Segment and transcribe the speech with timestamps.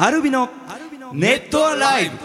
[0.00, 0.48] アルビの
[1.12, 2.16] ネットアライブ。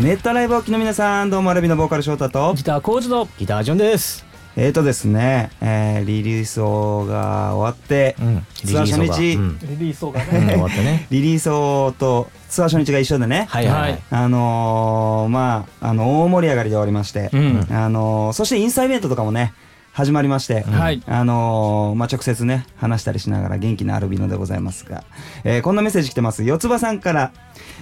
[0.00, 2.54] ネットアライブをお聞きの皆さんどうもアルビのボーカル翔太と。
[2.54, 4.24] ギターコーチのギタージョンです。
[4.54, 9.34] えーとですね、えーリリースオが終わって、うんツアー初日。
[9.34, 9.58] うん。
[9.58, 10.46] リリースがうん。
[10.46, 11.08] 終わってね。
[11.10, 14.02] リリースオとツアー初日が一緒でね、はいはい。
[14.10, 17.66] あのーまああの大盛り上がりで終わりまして、うん。
[17.70, 19.52] あのーそしてインストアイベントとかもね
[19.96, 21.02] 始まりまして、はい。
[21.06, 25.04] あのーまあ、直接ね話したりしながら元気なアルビノでございますが、
[25.42, 26.44] えーこんなメッセージ来てます。
[26.44, 27.32] 四つ葉さんから。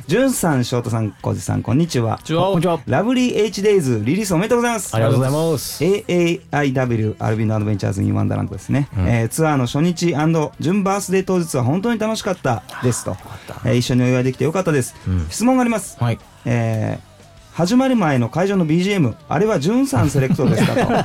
[0.06, 2.20] じゅんさん翔太さん小路さんこんにちは。
[2.22, 2.78] ちはこんにちは。
[2.86, 4.94] ラブリー H デイズリリースおめでとうございます。
[4.94, 5.82] ありがとうございます。
[5.82, 9.08] AAIW アルビノアドベンチャーズ・イン・ワンダーランドですね、うん。
[9.08, 10.14] えーツアーの初日
[10.60, 13.16] 準バースデー当日は本当に楽しかったですと、
[13.64, 15.26] えー一緒にお祝いできてよかったです、うん。
[15.30, 16.18] 質問があります、はい。
[16.44, 17.13] えー
[17.54, 21.04] 始まる前の会場の BGM あれはジュンさんセレクトですか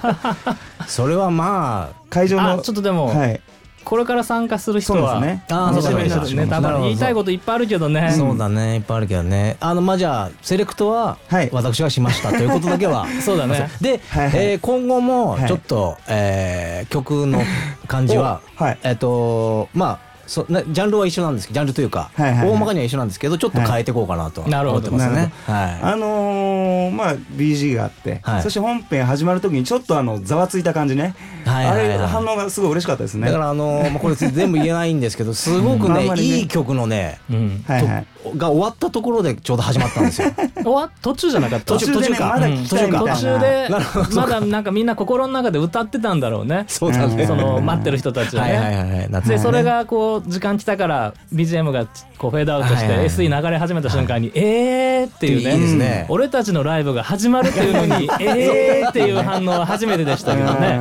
[0.49, 0.55] と。
[0.89, 3.39] それはま会場のあちょっとでも、はい。
[3.85, 5.43] これから参加する人はそうですね。
[5.51, 6.45] あー楽しみにそうだね。
[6.45, 8.01] ね多分言いたいこといっぱいあるけどね。
[8.01, 9.57] あ、そうだね、いっぱいあるけどね。
[9.59, 13.05] あの、まあ、じゃあ、セレクトははい、私がしましたということだけは。
[13.21, 13.69] そうだね。
[13.79, 14.31] で、はいはい。
[14.35, 15.47] えー今後もはい。
[15.47, 17.43] ちょっと、えー曲の
[17.87, 18.77] 感じは、おはい。
[18.83, 22.49] えっと、まあ、そね、ジャンルは一緒なんですけどジャンルというか、はいはいはい。
[22.49, 24.89] 大まかには一緒なんですけどちょっと変えていこうかなとなるほど。
[24.89, 25.33] 思ってますね。
[25.47, 28.41] はあのーまあ BG があって、はい。
[28.43, 31.93] そして本編始まる時にちょっとあのざわついた感じね、はいはいはい。
[31.97, 33.21] あれ反応がすごい嬉しかったですい。
[33.21, 33.27] ね。
[33.27, 36.21] だからあのーまあこれ全部言えないんですけどすごくねう んね。
[36.21, 37.63] いい曲のねうん。
[37.67, 38.05] はいはい。
[38.37, 40.27] が終わったところでちょうど始まったんですよ。
[40.61, 41.65] 終わ途中じゃなかった？
[41.73, 42.27] 途中途中か。
[42.35, 44.15] まだ聞きたいみたいな、途中でなるほど。
[44.21, 46.65] まだなんかみんな心の中で歌ってたんだろうね。
[46.67, 47.25] そうだね。
[47.25, 49.07] その待ってる人たちははいはいねはいはい。
[49.09, 49.41] 夏でね。
[49.41, 51.85] それがこう時間来たから BGM が
[52.17, 55.77] こうフェードアウトして SE 流れ始めた瞬間にえーっていういいですね。
[55.79, 56.05] ね。
[56.09, 60.79] 俺たちのライブが始まるっていうのにえーっていう反応は初めてでしたけどね。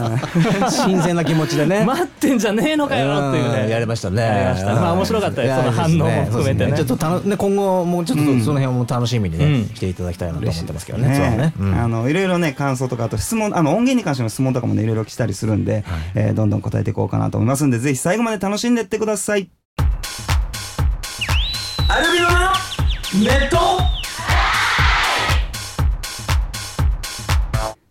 [0.71, 1.85] 新鮮な気持ちでね。
[1.85, 3.67] 待ってんじゃねえのかよっていうね。
[3.67, 3.69] ん。
[3.71, 4.23] やりましたね。
[4.23, 4.81] やりましたね。
[4.81, 5.57] まあ面白かったです。
[5.57, 6.77] その反応も含めてね。
[6.77, 8.39] ちょっとたのね今後もうちょっとそうん。
[8.39, 9.63] の辺も楽しみにうん。
[9.63, 11.53] ねしていただきたいなと思ってますけどね。
[11.59, 15.85] あのいろいろね感想とかあと質問あの音源に関しての質問とかもねいろいろ来たりするんで、
[16.15, 19.43] えーどんどん答えていこうかなと思いますんでぜひ最後まで楽しんでってくださいアル
[22.13, 22.37] ビノの
[23.23, 23.57] ネット。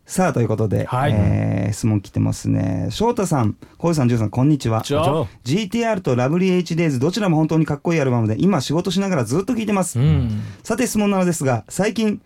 [0.08, 1.12] さあということで、はい。
[1.14, 2.88] えー質問来てますね。
[2.90, 4.82] 翔太さん浩司さんジュンさんこんにちは。
[4.82, 10.42] GTR とラブリー H デイズどちらも本当にかっこいいアルバムで今仕事しながらずっと聴いてます、うん。
[10.64, 12.20] さて質問なのですが最近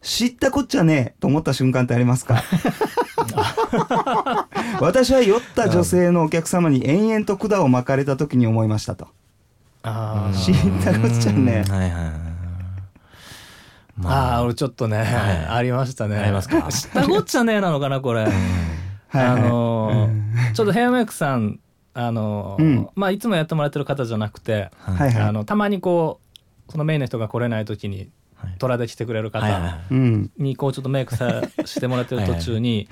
[0.00, 2.42] 知ったこっちゃねえと思った瞬間ってありますか？
[4.80, 9.08] 私は酔った女性のお客様に延々と管を巻かれた時に思いましたと。
[9.82, 10.54] あー知っ
[10.84, 11.44] たこっちゃん。
[11.46, 11.90] はいはいはい。
[14.04, 14.40] あ。
[14.40, 16.16] ー俺ちょっとね、ありましたね。
[16.16, 16.62] ありますか？
[16.70, 18.24] 知ったこっちゃねえなのかなこれ。
[18.24, 18.32] はい
[19.14, 19.42] あはい。
[19.42, 21.60] のーちょっとヘアメイクさん
[21.94, 22.88] あのーうん。
[22.94, 25.22] まあいつもやってもらってる方じゃなくて、はいはい。
[25.22, 26.20] あのたまにこ
[26.68, 28.10] うそのメインの人が来れない時にはい
[28.58, 29.46] 虎で来てくれる方
[29.90, 30.30] うん。
[30.38, 32.88] にこうちょっとメイクさしてもらってる途中に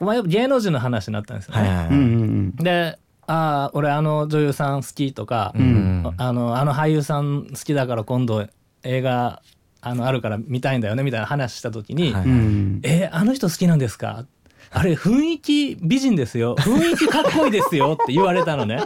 [0.00, 2.52] まあやっぱ芸能人の話になったんですよね。
[2.56, 6.14] でああ俺あの女優さん好きとか、うん。
[6.16, 8.46] あのあの俳優さん好きだから今度
[8.82, 9.42] 映画
[9.80, 12.24] あのあるから見たいんだよねみたいな話した時に「はい
[12.82, 14.24] えあの人好きなんですか?」
[14.70, 16.54] あれ雰囲気美人ですよ。
[16.56, 18.82] 雰囲気かっこいいですよって言われたのね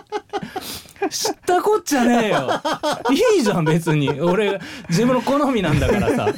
[1.10, 2.48] 知ったこっちゃねえよ。
[3.36, 4.10] いいじゃん別に。
[4.20, 6.28] 俺自分の好みなんだからさ。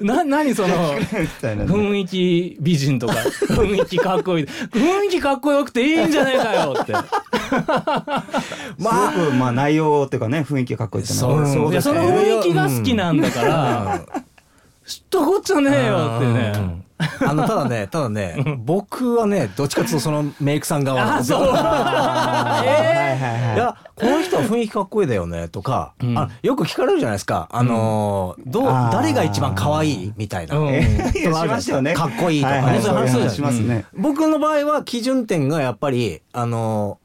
[0.00, 3.14] な何その 雰囲気美人とか。
[3.14, 4.44] 雰囲気かっこいい。
[4.44, 6.92] 雰囲気かっこよくていいんじゃねえかよって。
[6.96, 7.00] す
[7.54, 7.60] ご
[8.80, 11.70] くまあ内容っていうかね雰囲気がかっこいいってそう。
[11.70, 14.00] いやそのね雰囲気が好きなんだから
[14.86, 16.52] 知ったこっちゃねえよってね。
[16.56, 16.84] うん
[17.26, 21.42] あのただね ただね僕はねどっちかというとそのメイクさん側あそう。
[21.52, 26.18] はいはいやこの人は雰囲気かっこいいだよねとか、うん。
[26.18, 27.48] あよく聞かれるじゃないですか。
[27.52, 30.82] あのーどう誰が一番可愛いみたいな、うん。
[31.12, 31.94] しましたよね。
[31.94, 32.54] かっこいいとか。
[32.54, 32.82] ね、はいはい。
[32.82, 33.84] そういう話するじゃないしますね。
[33.96, 37.02] 僕の場合は基準点がやっぱりあのー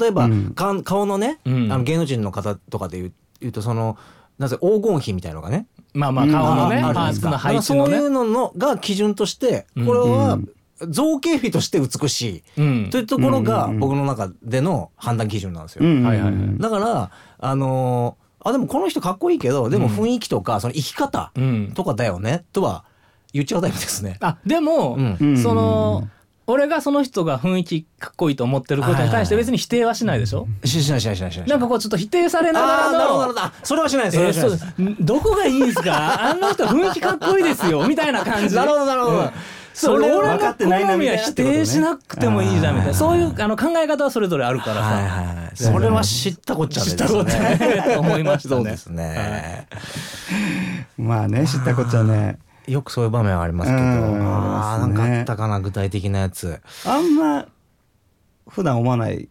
[0.00, 0.52] 例えば、うん。
[0.54, 1.72] か顔のね、うん。
[1.72, 3.96] あの芸能人の方とかで言う言うとその
[4.38, 5.66] なぜ黄金比みたいのがね。
[5.94, 10.48] まあまあ顔のねうんパーツの配置のそういうねののが基準としてうんこれはうん。
[10.92, 12.90] 造形美として美しい、うん。
[12.90, 15.84] というところが僕の中での判断基準なんですよ。
[15.84, 16.04] うん。
[16.04, 16.58] はいはいはい。
[16.58, 21.72] だからあのーあでもこの人かっこいいけどでも雰囲気とかその生き方うん。
[21.74, 22.84] とかだよねとは
[23.32, 24.18] 言っちゃうタイプですね。
[24.20, 25.16] あでも、うん。
[25.20, 25.36] うん。
[25.36, 26.08] その
[26.50, 31.48] 俺がその人が雰囲気かっこいいと思ってることに対して別に否定はしないでしょ、ししないしないしないしない。
[31.48, 33.40] なんかこうちょっと否定されながあらあなるほどなるほのど。
[33.42, 34.74] あそれはしないですそれえーはしないです。
[34.76, 36.30] そうですどこがいいんですか？
[36.30, 38.54] あの人雰囲気かっこいいですよみたいな感じ。
[38.56, 39.18] なるほどなるほど。
[39.18, 39.20] う。
[39.24, 39.30] ん
[39.74, 41.30] それ俺の分かってないな好みは否みたいな。
[41.30, 44.76] ってことね定しなくてもいいじゃんみたいなそういうあの考え方はそれぞれあるから。
[44.76, 45.56] さ、はいはいはい。
[45.56, 46.90] それは知ったこっちゃね。
[46.90, 48.54] 知ったこっちゃねと 思いましたね。
[48.56, 49.66] そうですね。
[50.96, 52.38] まあね知ったこっちゃね
[52.68, 53.82] よくそういう場面はありますけど。
[53.82, 54.22] うん。
[54.22, 56.60] ああなんかあったかな具体的なやつ。
[56.86, 57.46] あんま
[58.48, 59.28] 普段思わない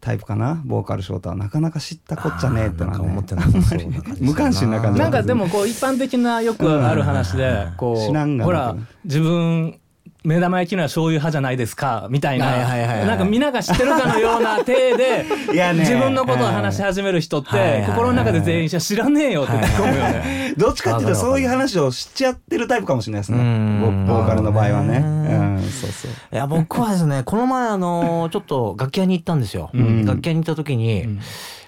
[0.00, 0.62] タイプかな？
[0.64, 4.16] ボーカルショートはなかなか知ったこっちゃねえってなんか思ってなさそうな感じだな。
[4.20, 9.80] 無関心な感じなんかでもこう一般的なよくある話でこ知らんほら自分
[10.24, 12.66] 目玉焼きのは醤油派じゃないですかみたいな。
[13.06, 15.24] なんか皆が知ってるかのような体で
[15.78, 20.54] 自分のことを話し始める人って心の中で全員知らねえよって突っ込むよね。
[20.58, 23.38] どっちかっていうとそういう話をしちゃってるタイプかもしれないですね。
[23.38, 24.06] うん。
[24.06, 24.88] ボボーカルの場合はね。
[24.88, 26.10] なるほどねうんそうそう。
[26.32, 30.04] いや僕はですねこの前あのちょっと楽器屋に行ったんですよ、ん。
[30.04, 31.20] 楽器屋に行った時に、うん。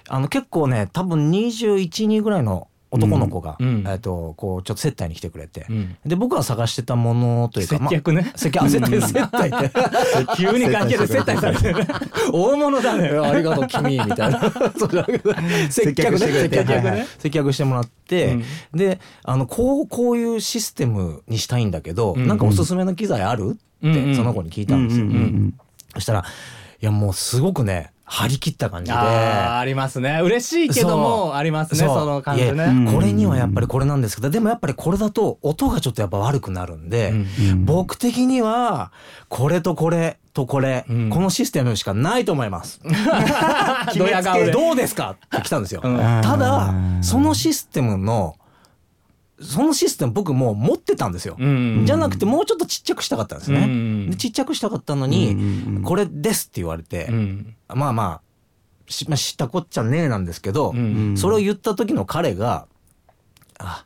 [0.09, 3.83] あの結構ね多分212ぐらいの男の子が、うん。
[3.87, 5.97] えっとこうちょっと接待に来てくれて、うん。
[6.05, 8.65] で僕が探してたものというか接客ねまあ接客？
[8.65, 9.71] あ接待接待って。
[10.37, 11.87] 急に楽器で接待されてる。
[12.33, 13.09] 大物だね。
[13.17, 14.41] ありがとう君みたいな。
[14.71, 15.69] 接客ね。
[15.69, 17.05] 接客してくれて。
[17.19, 18.37] 接客してもらって、
[18.73, 22.27] であのこうこういうシステムにしたいんだけど、うん。
[22.27, 23.57] なんかおすすめの機材ある？
[23.81, 25.07] って、その子に聞いたんですよ、
[25.95, 28.97] そしたらいやもうすごくね張り切った感じで。
[28.97, 30.19] あーありますね。
[30.21, 32.63] 嬉しいけどもありますねその感じね。
[32.65, 32.93] うん。
[32.93, 37.13] これにはやっぱりこれなんですけど、でもやっぱりこれだと音がちょっとやっぱ悪くなるんで、
[37.51, 37.65] うん。
[37.65, 38.91] 僕的には
[39.29, 41.09] これとこれとこれ、うん。
[41.09, 42.81] このシステムしかないと思います。
[44.53, 45.11] どうですか？
[45.11, 45.79] って来たんですよ。
[45.81, 45.97] うん。
[46.21, 48.35] ただうんそのシステムの
[49.41, 51.35] そのシステム僕もう持ってたんですよ。
[51.39, 53.59] うんじゃなくてもうちょっとちっちゃくしたかったんですね。
[53.59, 62.67] うんでちっちゃくしたかったのに、これですって言われて、うんまあまあしまあ知ったこっちゃねえなんですけど、うんそれを言った時の彼が
[63.57, 63.85] 「あ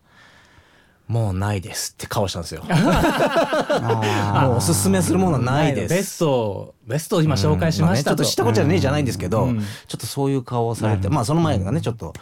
[1.07, 2.63] もうないです」って顔したんですよ。
[4.41, 5.93] もうおすすめするものはないです。
[5.93, 8.23] ベストベストを今紹介しましたと。
[8.23, 9.65] うんあねちょっと知ったこっちゃねえじゃないんですけど、うんちょ
[9.95, 12.13] っとそういう顔をされて、まあその前がねちょっと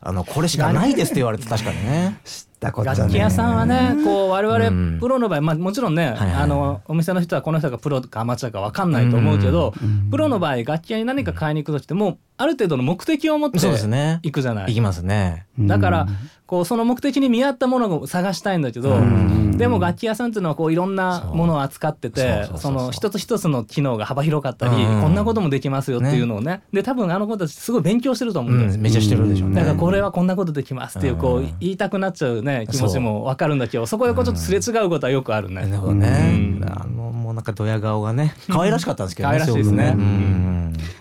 [0.00, 2.20] あのこれしかないですって言われて確かにね。
[2.62, 2.98] 知ったこっちゃね。
[3.00, 4.92] 楽器屋さんはねこう我うん。
[4.92, 9.72] 々プロの場合、まあ、もちろんね、あのお店の人はこの人がプロかアマチュアか分かんないと思うけど、
[10.10, 14.20] プロの場合楽器屋に何か買いに行く時ってもうある程度の目的を持ってそうですね。
[14.22, 14.66] 行くじゃない。
[14.66, 15.46] 行きますね。
[15.58, 16.06] だから
[16.46, 19.56] こうその目的に見合ったものを探したいんだけどん。
[19.56, 22.60] でも楽器屋さんっていうのはこういろんなものを扱っててそうそうそうそう。
[22.60, 25.02] その一つ一つの機能が幅広かったりうん。
[25.02, 26.62] こんなこともできますよっていうのをね。
[26.72, 28.72] で多分あの子たちすごい勉強してると思うんだよ。
[28.72, 29.56] うん、めちゃしてるでしょうね。
[29.56, 31.54] だからこれはこんなことできますっていうこううん。
[31.60, 35.66] 言いたくなっちゃうね気持ちも分かるんだけどそこでこうちょっとすれ違うことはよくあるね。
[35.66, 36.58] なるほどね。
[36.58, 36.64] うん。
[36.68, 39.96] あのもうなんかドヤ顔がね可愛らしかったんですけど可愛らしいですね。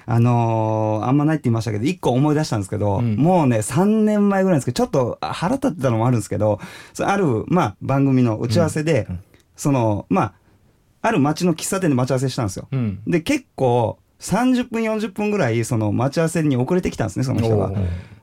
[0.05, 6.59] あのーあんまないって言いましたけど一個思い出したんですけど、うんもうね3年前ぐらいですけどちょっとあ腹立ってたのもあるんですけど
[6.93, 9.23] そある、まあ、番組の打ち合わせで、うんうん
[9.61, 10.33] そのまあ
[11.03, 12.67] ある街の喫茶店で待ち合わせしたんですよ。
[12.71, 17.71] うんで結構30分40分ぐらいその待ち合わせに遅れてきたんですねその人が。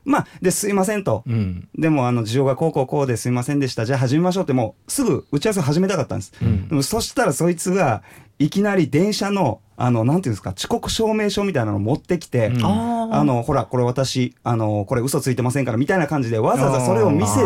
[0.05, 1.23] まあですいませんと。
[1.27, 6.33] うんでもあの事情がこうこうこうですいませんでしたじゃあ始めましょうってもうすぐ打ち合わせを始めたかったんです。
[6.41, 8.03] うんでもそしたらそいつが
[8.37, 12.65] いきなり電車のあのなんていうんですか遅刻証明書みたいなのを持ってきて、うん。
[12.65, 17.45] ああのほらこれ私あのこれ嘘ついてませんからみたいな感じでわざわざそれを見せて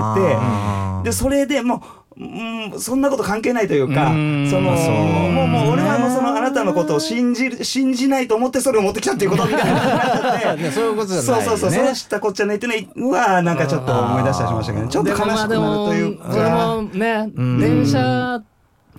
[1.04, 1.84] でそれでも
[2.18, 4.48] ううんそんなこと関係ないというかうん。
[4.50, 4.96] そのそう。
[4.96, 11.26] もうもう俺はもうそのあなたのことを信じる信じないと思ってそれを持ってきたっていうことみたいな そういうことじゃない。
[11.26, 14.92] そうそうそう、それね知ったこっちゃねってねうわーなんかちょっと思い出したりしましたけどね。
[14.92, 17.60] ちょっと悲しくなるというでもまあでもそれもねうん。
[17.60, 18.42] 電車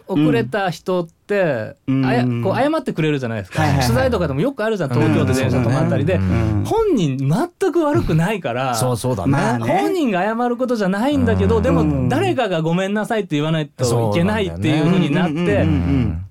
[0.06, 2.04] 遅れた人って、うん。
[2.04, 3.86] あやこう謝ってくれるじゃないですか、はいはいはい。
[3.86, 6.64] 取材とかでもよくあるじゃん東京で電車止まったりで、うん。
[6.66, 11.62] 本人全く悪くないから、そうそうだね,、まあね本人が謝ることじゃないんだけど、うん。
[11.62, 12.04] でうん。
[12.04, 15.66] も誰かがごめんなさいって言わないといけないっていうふうになって、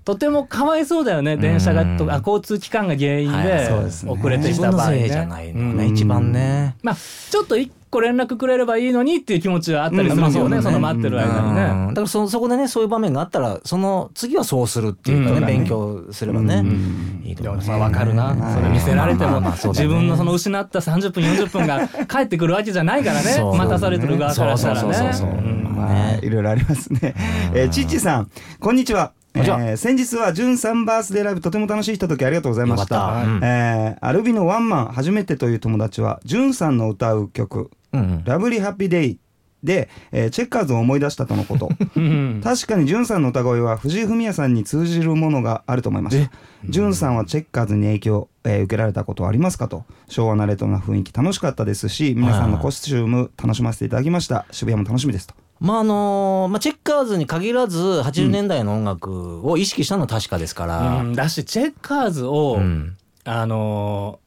[0.06, 3.70] とてもかわいそうだよね電車がとうんあ交通機関が原因はいで
[4.06, 5.00] 遅れてきた場合ね。
[5.00, 5.94] せいじゃないのね、うん。
[5.94, 10.72] 一番ね、まあちょっと一個連絡くれればいいのにっていう気持ちはあったりするんですよね、うんまあそうだね。
[10.72, 11.62] その待ってる間にね。
[11.62, 11.88] うん。
[11.90, 15.46] だからそそこでねそういう場面があったらその次はそうするっていうかね、うん。
[15.46, 17.22] 勉強すればね、うん。
[17.24, 17.70] いいと思います。
[17.70, 18.54] まあわかるな、うん。
[18.54, 19.86] それ見せられても、まあまあそうだね。
[19.86, 23.44] 自分のその失った30分40分が返ってくるわけじゃないからね。
[23.58, 25.38] 待たされてる側からしたらそうそうそうそうね。
[25.38, 25.42] う。
[25.42, 25.76] ん。
[25.76, 27.14] まあ、いろいろありますね。
[27.54, 29.14] えー、ちっちさん、こんにちは。
[29.36, 33.24] えー先日は、じゅんさんバースデーライブとても楽しいひとときありがとうございました。
[33.24, 33.40] うん。
[33.44, 38.24] えーアルビのワンマン初めてという友達は、じゅんさんの歌う曲、うんうん。
[38.26, 39.20] ラブリーハッピーデイ
[39.64, 41.70] で、えーチェッカーズを思い出したとのこと。
[41.96, 46.32] うん確かにジュンさんの歌声は藤井フミヤさんに通じるものがあると思いました。
[46.68, 49.86] ジュンさんはチェッカーズに影響、えー受けられたことはありますかと。
[50.10, 54.46] 昭和なレトロな雰囲気楽しかったですし皆さんのコスチューム楽しませていただきました。
[54.52, 55.34] 渋谷も楽しみですと。
[55.60, 61.14] まああのーまあ、チェッカーズに限らず80年代の音楽を意識したのは確かですから、うん。
[61.16, 62.98] だしチェッカーズを、うん。
[63.24, 64.23] あのー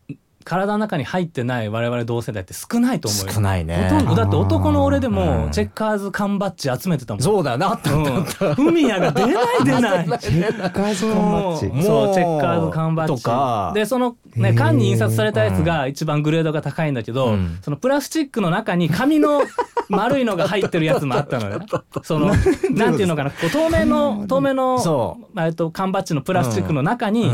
[0.46, 3.32] 体の中に入ってない我々同世代って少ないと思うよ。
[3.32, 3.88] 少ないね。
[3.90, 4.14] ほとんど。
[4.14, 5.14] だって男の俺でうん。
[5.14, 7.22] もチェッカーズ缶バッジ集めてたもん。
[7.22, 8.14] そうだよなあったあった。
[8.14, 9.34] あったうんフミヤが出ない
[9.64, 11.84] 出ないチェッカーズ缶バッジ。
[11.84, 13.22] そうチェッカーズ缶バッジ。
[13.22, 13.72] とか。
[13.74, 17.58] でそのね缶に印刷されたやつが一番グレードが高いんだけど、うん。
[17.62, 19.42] そのプラスチックの中に紙の
[19.88, 21.66] 丸いのが入ってるやつもあったのね
[22.02, 22.26] その
[22.70, 27.30] なんていうのかなこう透明の透明のそえっと缶バッジのプラスチックの中に、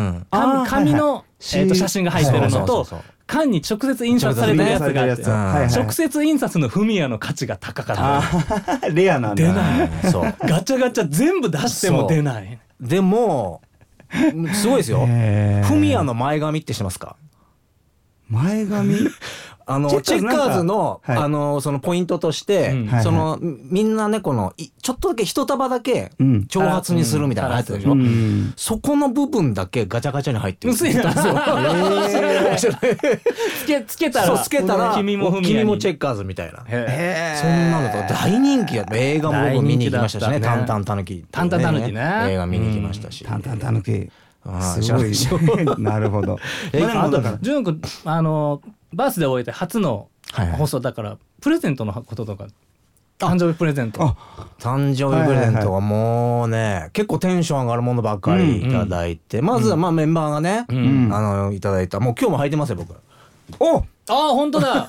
[0.67, 2.87] 紙の、えっと写真が入ってるのと
[3.27, 8.89] 缶に直接印刷されてるやつがあって直接印刷のフミヤの価値が高かった。
[8.91, 9.43] レアなんだ。
[9.43, 9.91] 出ない。
[10.11, 10.35] そう。
[10.41, 12.59] ガチャガチャ全部出しても出ない。
[12.81, 13.63] でも
[14.53, 15.07] すごいですよ。
[15.07, 17.17] フミヤの前髪ってしてますか？
[18.29, 18.97] 前髪？
[19.75, 26.47] あのチチェッカーズの、あのそのポイントとして、そのみんなねこのいちょっとだけ一束だけうん。
[26.47, 28.53] 長髪にするみたいなの入ってるでしょ、うん。
[28.57, 30.75] そこの部分だけガチャガチャに入ってる。
[30.75, 30.93] つけ
[33.87, 36.65] つけたらつけたら君も君にもチェッカーズみたいな。
[36.67, 36.73] そ
[37.47, 40.59] んなのとか大人気や映画も僕見に行きましたしね「大人気だったね。
[40.59, 42.01] タンタンタヌキ」タンタンタヌキね。
[42.29, 44.11] 映画見に行きましたし、タンタンタヌキ。
[44.61, 45.13] すごい
[45.79, 46.39] なるほど。
[46.73, 47.39] えあとまあでもだから。
[47.41, 48.61] 潤君あの
[48.93, 50.59] バースで終えて初のはいはい。
[50.59, 52.47] 放送だからプレゼントのこととか
[53.19, 54.03] 誕生日プレゼント。
[54.03, 54.17] あ。
[54.59, 61.09] 誕生日プレゼントはもうね、結構テンション上がるものばっかりいただいて、まずはまあメンバーがね、うん。
[61.13, 62.01] あのいただいた。
[62.01, 62.95] もう今日も履いてますよ僕。
[63.61, 63.79] お！
[63.79, 64.89] ああ本当だ。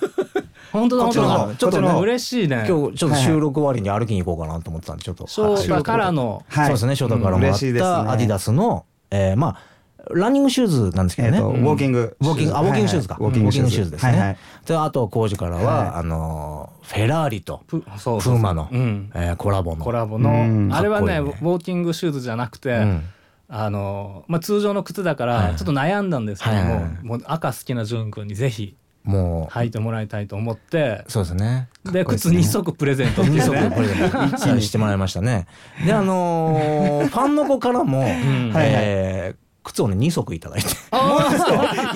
[0.71, 2.65] 本当だ本当こっちのだこっちの嬉しいね。
[2.67, 5.27] 今日ちょっと収録終わりに歩きに行こうかなと思ってたんでちょっと。
[5.27, 6.43] 翔はい太からの。
[6.47, 6.65] はい。
[6.65, 9.72] そうですね翔太からもらったアディダスの、えーまあ
[10.11, 12.17] ランニングシューズなんですけどね、えっとウォーキング。
[12.19, 12.57] ウォーキング。
[12.57, 13.91] あウォーキングシューズか、ウォーキングシューズ。
[13.91, 19.11] ですね、であと工事からは、はいあのフェラーリとプーマの、うん。
[19.15, 19.83] えーコラボの。
[19.83, 20.67] コラボうん。
[20.69, 23.03] のあれはねウォーキングシューズじゃなくてうん。
[23.49, 25.47] あのまあ通常の靴だかはい。
[25.49, 31.67] らちょっと悩んだんですけどももう赤好きな潤君にぜひもう、履いてもらいたいと思ってそうですね。
[31.91, 34.37] で靴2足プレゼントってい二足うねプレゼント。
[34.61, 35.45] してもらいましたね。
[35.85, 38.03] で、あのー ファンの子からも、ん。
[38.05, 40.67] えー靴をね、2足いただいて。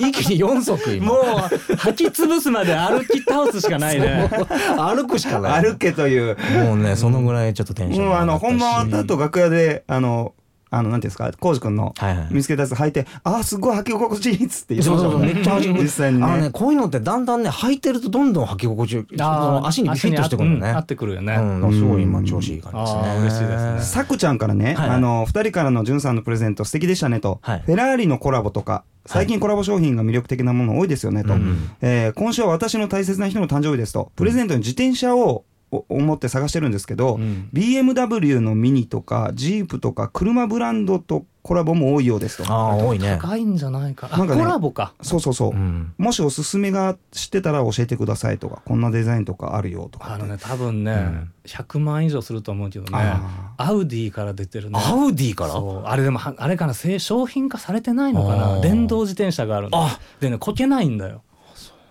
[0.00, 1.06] 一気に4足今。
[1.06, 4.30] もう履き潰すまで歩き倒すしかないね
[4.76, 5.62] 歩くしかない。
[5.62, 10.32] 歩けというもうね、そのぐらいちょっとテンションもうあの本番終わった後楽屋であの
[10.70, 11.94] あのなんていうんですか浩司君の
[12.30, 15.74] 見つけたやつ履いてあーすごい履き心地いいっつって言ってそうそうそう、ましたもんねめっちゃ走る。
[15.82, 20.70] 実際にね、ねこういうのってだんだんね、履いてるとどんどん履き心地足にフィットしてくるのね。
[20.70, 21.36] 合ってくるよね、
[21.72, 23.18] すごい今調子いい感じですね。
[23.20, 23.80] 嬉しいですね。
[23.80, 27.62] さくちゃんからね、はいあの2人からのじゅんさんのプレゼント素敵でしたねと、はい。
[27.64, 37.48] フェラーリのコラボとか最近コラボ商品が魅力的なもの多いですよねと、うんえー今週は私の大切な人の誕生日ですとプレゼントに自転車をお思って探してるんですけど、うん。
[37.52, 42.52] BMW のミニとかジープとか車ブランドとコラボも多いようですと。
[42.52, 43.18] ああ、多いね。
[43.20, 44.08] 高いんじゃないか。
[44.12, 44.92] あなんかねコラボか。
[45.02, 45.94] そうそうそう、うん。
[45.96, 51.32] もしおすすめが知ってたら教えてくださいとかこんなデザインとかあるよとかあのね多分ね、ん。
[51.46, 52.90] 100万以上すると思うけどね。
[52.92, 54.78] あアウディから出てるね。
[54.82, 55.52] アウディから？
[55.52, 55.86] そう。
[55.86, 58.60] あれでもはあれかなせ商品化されてないのかあなー。
[58.60, 59.82] 電動自転車があるの。
[59.82, 61.22] あでねこけないんだよ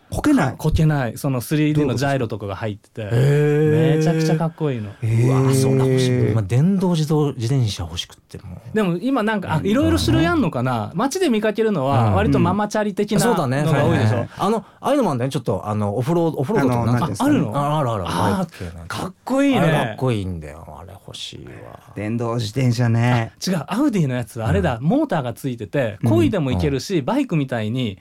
[0.09, 0.55] こけない？
[0.57, 1.17] こけない。
[1.17, 3.03] その 3D のジャイロとかが入ってて。
[3.05, 4.91] めちゃくちゃかっこいいの。
[4.91, 8.55] うわそんな欲しい今電動自動自転車欲しくっても。
[8.55, 10.91] うでも今なんかあいろいろ種類あんのかな？
[10.95, 11.87] 街で見かけるのうん。
[11.89, 13.63] は割とママチャリ的なのそうだね。
[13.63, 14.27] が多いでしょ？
[14.37, 15.31] あのああいうのもあるんだよね。
[15.31, 18.03] ちょっとあのオフロードオフロードとかあるのああるある。
[18.07, 20.66] ああるかっこいいあれかっねこいいんだよ
[21.07, 21.79] 欲しいわ。
[21.95, 23.31] 電動自転車ね。
[23.45, 23.63] 違う。
[23.67, 27.99] アウディのやつはあれだ、モーターがついてて漕いでもいけるし、バイクみたいに。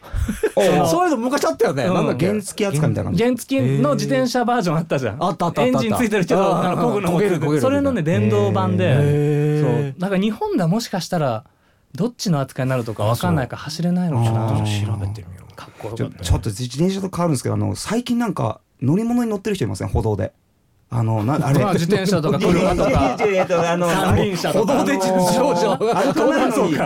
[0.56, 1.84] おそういうの昔あったよね。
[1.84, 1.94] うん。
[1.94, 2.26] なんだっけ？
[2.26, 3.25] 原付扱いみたいな感じ。
[3.25, 9.60] 原付の自転車バージョンあったじゃん、あったあったあったエンジンついてるけどああの漕ぐのも焦げる焦げるそれのね電動版で。
[9.62, 9.94] そう。
[9.98, 11.44] だから日本ではもしかしたら
[11.94, 15.54] どっちの扱いになるとか分かんないから走れないのかあなー調べてみよう。
[15.54, 19.88] かっこよちょかったちょっと自転車と変わるんですけどあの最近なんか乗り物に乗ってる人いません？
[19.88, 20.32] 歩道で
[20.88, 21.59] あのなあれ。
[21.59, 22.90] まあ自転車とか 車とか。
[22.90, 26.78] いやいやいやいやいやあの三輪車とか歩道で自動車歩かないのに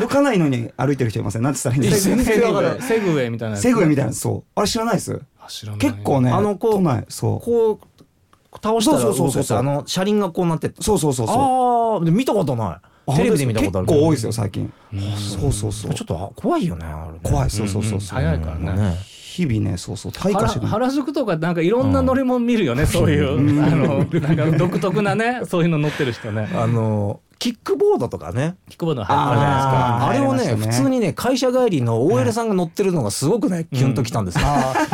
[0.00, 1.42] 歩かないのに歩いてる人いません。
[1.42, 4.50] なんて言ったらいいんですかセグウェイみたいなセグウェイみたいなそう。
[4.54, 5.20] あれ知らないです？
[5.40, 5.80] あ知らない。
[5.80, 7.40] 結構ねあのこうそう。
[7.40, 11.36] こう倒したらそうそうあの車輪がこうなってそうそうそうそう。
[11.98, 13.16] ああで見たことない。
[13.16, 14.72] テレビで見たことある結構多いですよ最近。
[15.40, 15.94] そうそうそう。
[15.94, 16.84] ちょっとあ怖いよね
[17.22, 18.72] 怖いそうそうそう早いからね。
[18.72, 18.96] ね
[19.36, 20.66] 日々ねそうそう退化してる。
[20.66, 26.48] 原原宿とかなんかいろんな乗り物見るよね、そういう、あのなんか独特なねそういうの乗ってる人ね。
[26.54, 28.56] あのキックボードとかね。
[28.70, 30.06] キックボードのあるじゃないですか。
[30.08, 30.56] あれをね。
[30.56, 34.46] ね普通にね会社帰りの OL さんが乗ってるのがすごくねキュンときたんですよ、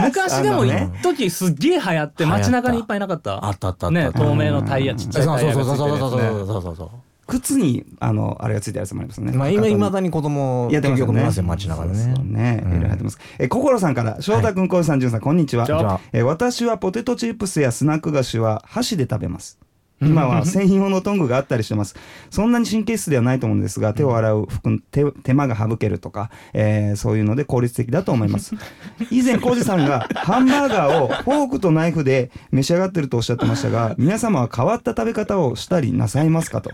[0.03, 0.73] 昔でも一
[1.03, 3.47] 時すっげえ流行って街中にいっぱいなかった？
[3.47, 6.19] あったあったね透明のタイヤちっちゃいそうタイヤがつそういてるやつね。
[6.19, 6.91] そうそうそうそうそうそう
[7.27, 13.19] 靴にあのあれがついたやつもありますねまあ今いまだに子供結やってますよね街中でねそうね、うんいろいろやってます。
[13.39, 16.01] え、心さんから、翔太くん、小さん、じゅんさん、こんにちは。
[16.13, 19.59] え、私はポテトチップスやスナック菓子は箸で食べます。
[20.01, 21.95] 今は専用のトングがあったりしてます。
[22.31, 28.55] そんなに神経質ではないと思うんですが、手を洗う服手手間が省けるとか、えーそういうので効率的だと思います。
[29.11, 36.73] 以前、浩二さんがハンバーガーをフォークとナイフで召し上がってるとおっしゃってましたが、皆様は変わった食べ方をしたりなさいますかと。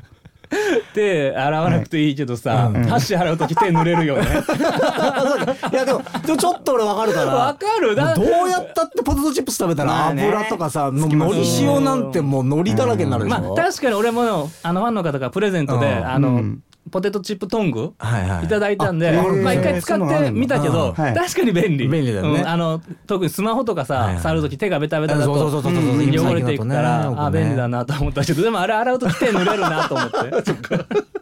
[0.95, 4.23] 手洗わなくていいけどさ、箸洗う時手濡れるよね。
[5.73, 7.95] いやでもでもちょっと俺わかるかわらかる。
[7.95, 11.35] だどうやったってポテトチップス食べたら油とかさもうつきます。
[11.35, 16.07] のり塩なんてもうのりだらけになるでしょ、まあ確かに俺もあのファンの方からプレゼントで、うん。
[16.07, 18.45] あの、うんポテトチップトングはいはい。
[18.45, 21.15] いただいたんで、まあ一回使ってみたけど、はい。
[21.15, 21.89] 確かに便利。
[21.89, 22.41] 便利だよね。
[22.41, 25.99] うんあの、特にスマホとかさ、はいはい触るとき手がベタベタだと、そうそうそうそうそうう。
[25.99, 30.17] ん今汚れていくから、あ、便利だなと思ったけど、でもあれ洗うとき手濡れるなと思って。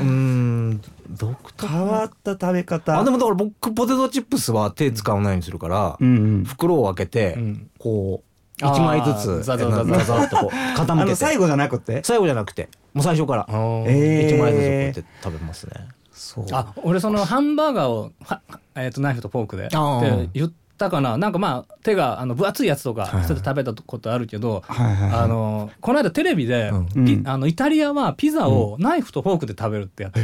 [0.00, 2.98] うーん独特変わった食べ方。
[2.98, 6.44] あでもだから僕ポテトチップスは手使わないようにするから、うんうん。
[6.44, 7.68] 袋を開けて、ん。
[7.78, 8.31] こう
[8.62, 11.10] 1枚ずつザザザザザザっとこうあ傾けて。
[11.10, 12.02] の最後じゃなくて？
[12.04, 12.68] 最後じゃなくて。
[12.94, 13.46] もう最初から。
[13.48, 14.36] えー。
[14.36, 15.72] 1枚ずつこうやって食べますね、
[16.12, 16.46] そう。
[16.52, 18.40] あ、俺そのハンバーガーを、は
[18.74, 21.18] えっ、と、ナイフとフォークで、って言ったかな。
[21.18, 23.24] なんかまあ、手が、あの、分厚いやつとか、はいはい。
[23.24, 25.20] それで食べたことあるけど、はいはいはい。
[25.20, 26.86] あの、この間テレビで、うん。
[27.06, 30.14] ピうんあの、イタリアはピザをナイフとフォークで食べるってやつ。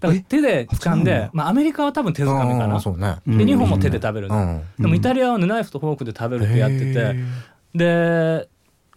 [0.00, 2.78] だから手で掴んで、まあアメリカは多分手づかみかな。
[2.78, 4.62] ねうんで、日本も手で食べる、うん。
[4.78, 7.14] でもイタリアはねナイフとフォークで食べるってやってて、
[7.76, 8.48] で、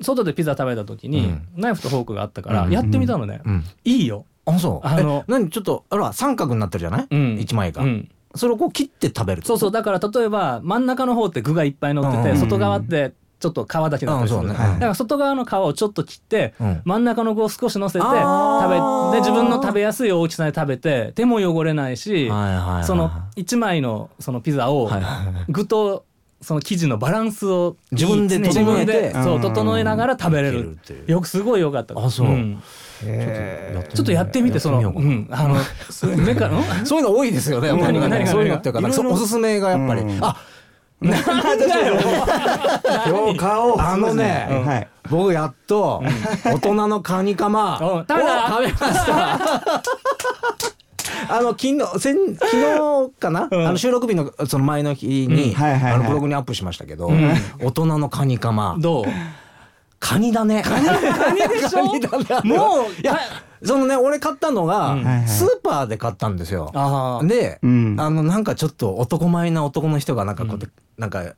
[0.01, 1.47] 外でピザ食べた時に、うん。
[1.55, 2.71] ナイフとフォークがあったから、うん。
[2.71, 3.41] やってみたのね。
[3.45, 3.63] うん。
[3.83, 4.25] いいよ。
[4.45, 4.87] あそう。
[4.87, 5.49] あのえ何？
[5.49, 7.37] ちょっとあら三角になってるじゃない、うん。
[7.39, 8.09] 一枚が、うん。
[8.35, 9.71] それをこう切って食べるそうそう。
[9.71, 12.37] だから例えば真ん中の方って具がいっぱい乗ってて、うん。
[12.37, 16.81] 外側ってちょっと皮だけだったりする、だから外側の皮をちょっと切って、うん。
[16.85, 22.33] 真ん中の具を少し乗せて食べで自分の食べやすい大きさで食べて手も汚れないし、そ
[22.95, 24.89] の1枚のそのピザを
[25.47, 26.05] 具と
[26.41, 30.77] その生地のバランスを自分で整えてそう整えながら食べれる。
[31.05, 31.99] よくすごい良かった。
[31.99, 32.27] あそう。
[32.27, 35.27] ちょっとやってみてそのうん。
[35.31, 35.55] あの
[36.17, 36.85] 目からん？
[36.85, 40.23] そういうの多いですよねそういうのっていうかおすすめがやっぱり、うん。
[40.23, 40.37] あ
[41.01, 41.17] な
[41.55, 41.97] んだよ。
[43.07, 44.87] 今日顔あのねそうですはい。
[45.09, 46.03] 僕やっと
[46.45, 49.81] 大人のカニカマを食べました
[51.29, 53.67] あの昨日先昨日かな、うん。
[53.67, 57.33] あの収録日のその前の日に、あのブログにアップしましたけど、ん。
[57.61, 58.77] 大人のカニカマ。
[58.79, 59.05] どう？
[59.99, 60.63] カニだね。
[60.63, 60.85] カニ
[61.49, 61.89] でしょ？
[61.89, 62.57] カニだね。
[62.57, 63.19] もういや
[63.61, 64.95] そのね俺買ったのが、
[65.27, 66.71] スーパーで買ったんですよ。
[67.23, 67.95] で、うん。
[67.99, 71.33] あのなんかちょっと男前な男の人がなんかこうやって、なんか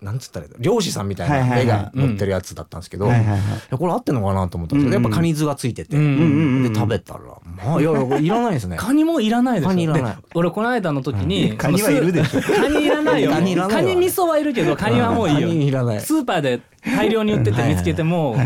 [0.00, 7.20] なんつったら漁師さんみたいな絵が乗ってるやつだったんですけど、これ合ってんのかなと思ったんですけど、やっぱカニ酢がついてて、で食べたら。
[7.64, 8.76] まあいやいらないですね。
[8.76, 9.68] カニもいらないでしょ。
[9.70, 10.02] カニいらない。
[10.02, 12.40] で俺この間の時に、カニはいるでしょ。
[12.40, 13.32] カニいらないよ。
[13.32, 16.00] カニ味噌はいるけどカニはもういいカニいよらない。
[16.00, 18.36] スーパーで大量に売ってて見つけても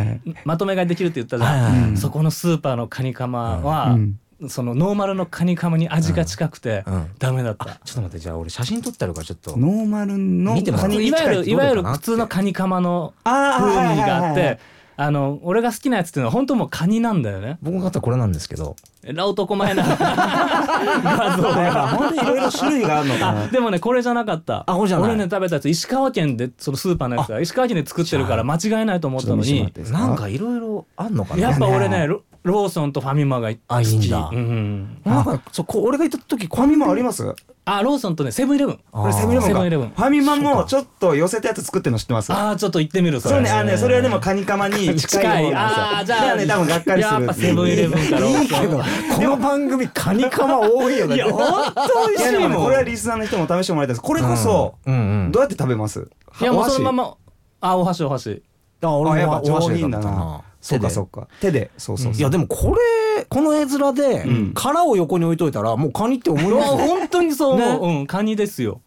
[0.44, 6.94] まとめ買いできるって言ったじゃん、そこのスーパーのカニカマは、うんそのノーマルのカニカマに味が近くてうん。
[6.94, 7.10] うん。
[7.18, 9.56] ダメだった、ちょっと待ってじゃあ俺写真撮ってあるからちょっと。
[9.56, 14.58] ノーマルの見てもらいわゆるいわゆる普通のカニカマの風味があって
[14.96, 17.58] あの俺が好きなやつっていうのは本当もうカニなんだよね。
[17.62, 18.76] 僕が買ったこれなんですけど。
[19.04, 23.42] えら男前な 画像が本当にいろいろ種類があるのかな。
[23.44, 24.64] あ でもねこれじゃなかった。
[24.66, 25.10] あこれじゃない。
[25.10, 29.72] 俺ね食べたやつ石川県でそのスーパーのやつが石川県で作ってるから間違いないと思ったのに。
[29.90, 31.40] なんかいろいろあんのかな。
[31.40, 32.06] やっぱ俺ね
[32.44, 34.30] ロローソンとファミマがあいいんだ。
[34.32, 37.34] うんなんかそうこう俺が行った時ファミマあります？
[37.64, 38.80] あローソンとねセブンイレブン。
[38.92, 39.90] あこれセブンイレブン。
[39.90, 42.32] ファミマもちょっと寄せたやつ作ってるの知ってます？
[42.32, 43.34] ああちょっと行ってみるそれ。
[43.36, 51.14] そうねあのねそれはでもカニカマに 近いああじゃあね多分がっかりするやっぱセブンイレブンかローいいけどソこの番組カニカマ多いよね。
[51.14, 52.64] ンいや本当美味しいもん。
[52.64, 54.00] これはリスナーの人も試してもらいたいです。
[54.02, 55.30] これこそうんうん。
[55.30, 56.08] どうやって食べます？
[56.40, 57.14] いやもうそのまま。
[57.60, 58.42] あお箸お箸。
[58.82, 60.90] あ俺もあやっぱ上お箸だな食べたなそうか手で。
[60.94, 61.28] そうか。
[61.40, 61.70] 手で。
[61.76, 62.20] そうそうそう。
[62.20, 64.52] いやでもこれこの絵面でん。
[64.54, 66.68] 殻を横に置いといたらもうカニって思いうます。
[66.68, 67.98] よ わ本当にそう思う、ね。
[68.00, 68.80] うんカニですよ。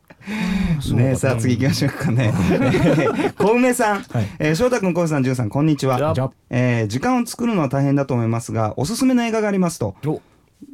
[0.94, 2.34] ねさあ次行きましょうかね。
[2.52, 4.28] えー 小梅さん、はい。
[4.40, 6.14] えー翔太君、小梅さん、潤さん、こんにちは。
[6.50, 9.96] えー時間を作るのは大変だと思いますが、おすすめの映画がありますと。
[10.06, 10.22] お。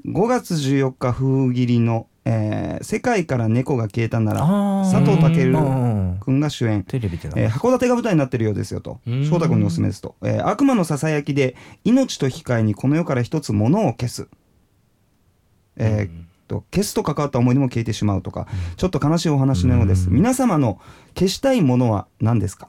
[0.08, 4.40] 5月14日風切りの、えー世界から猫が消えたなら、
[4.92, 6.84] 佐藤健うん君が主演。
[6.84, 7.34] テレビでな。
[7.38, 9.26] えー函館が舞台になってるようですよとうん。
[9.26, 14.28] 翔太君におすすめですと、えー悪魔のささやきで命と引き換えにこの世から一つものを消す、
[15.78, 20.80] えーっと消すと関わった思い出も消えてしまうとか、ちょっと悲しいお話のようです、皆様の
[21.16, 22.68] 消したいものは何ですか？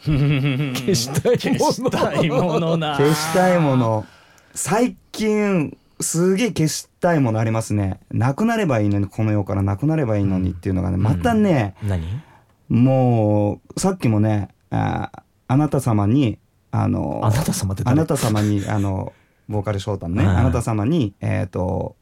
[0.02, 1.70] 消したいもの。
[1.70, 2.96] 消したいものな。
[2.96, 4.06] 消したいもの。
[4.54, 8.00] 最近すげえ消したいものありますね。
[8.10, 12.22] なくなればいいのにこの世からなくなればいいのにっていうのがねまたね、何？
[12.68, 15.10] もうさっきもねあ
[15.48, 16.38] あなた様に
[16.70, 17.92] あのあなた様って誰？
[17.92, 19.12] あなた様にあの
[19.48, 21.96] ボーカル翔太のね、はいあなた様にえっ、と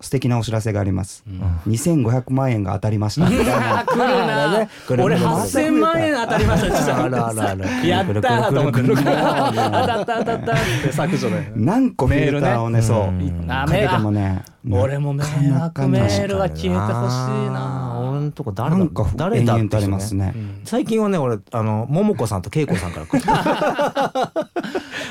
[0.00, 1.24] 素敵なお知らせがあります、
[1.66, 3.26] 2500万円が当たりました。
[3.30, 4.66] 来るな。
[4.86, 7.04] 来る俺来る8000万円当たりました。
[7.04, 7.66] あらあらあら。
[7.82, 8.80] やったーと思って。
[8.80, 10.52] くる当たった当たった。
[10.52, 12.82] って削除ね何個フィルターをねメールね。
[12.82, 13.10] そうう
[13.44, 13.46] ん。
[13.46, 14.42] かけてもね。
[14.68, 17.14] 俺も迷惑メールは消えてほし
[17.46, 17.96] いな。
[18.00, 23.22] 俺のとこ誰だ誰だってね、最近はね俺あの桃子さんと恵子さんから来る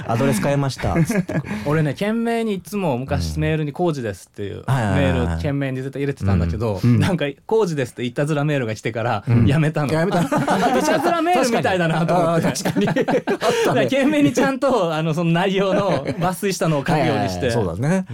[0.07, 0.95] アドレス変えました。
[1.65, 6.99] 俺ね懸命にいつも昔メールに「工事です」っていうメール懸命に絶対入れてたんだけど、うん。
[6.99, 9.45] なんか「工事です」っていたずらメールが来てからん。
[9.47, 10.21] やめたの、やめた。
[10.21, 12.45] いたずらメールみたいだなと思って
[13.65, 18.05] 懸命にちゃんとあのその内容の抜粋したのを書くようにして、そうだね、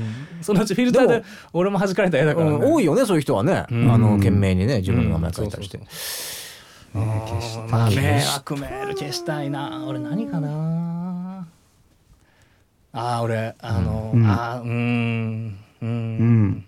[0.42, 1.24] そのうちフィルターで
[1.54, 3.92] 俺も弾かれた絵だから、多いよねそういう人はね、ん。
[3.92, 5.80] あの懸命にね自分の名前書いたりして、
[6.96, 7.02] うん。
[7.70, 9.86] まあ迷惑メール消したいな。
[9.88, 11.11] 俺何かな
[12.94, 14.26] あー俺あの、うん。
[14.26, 15.90] あーうーんうーん。
[15.90, 16.66] うん。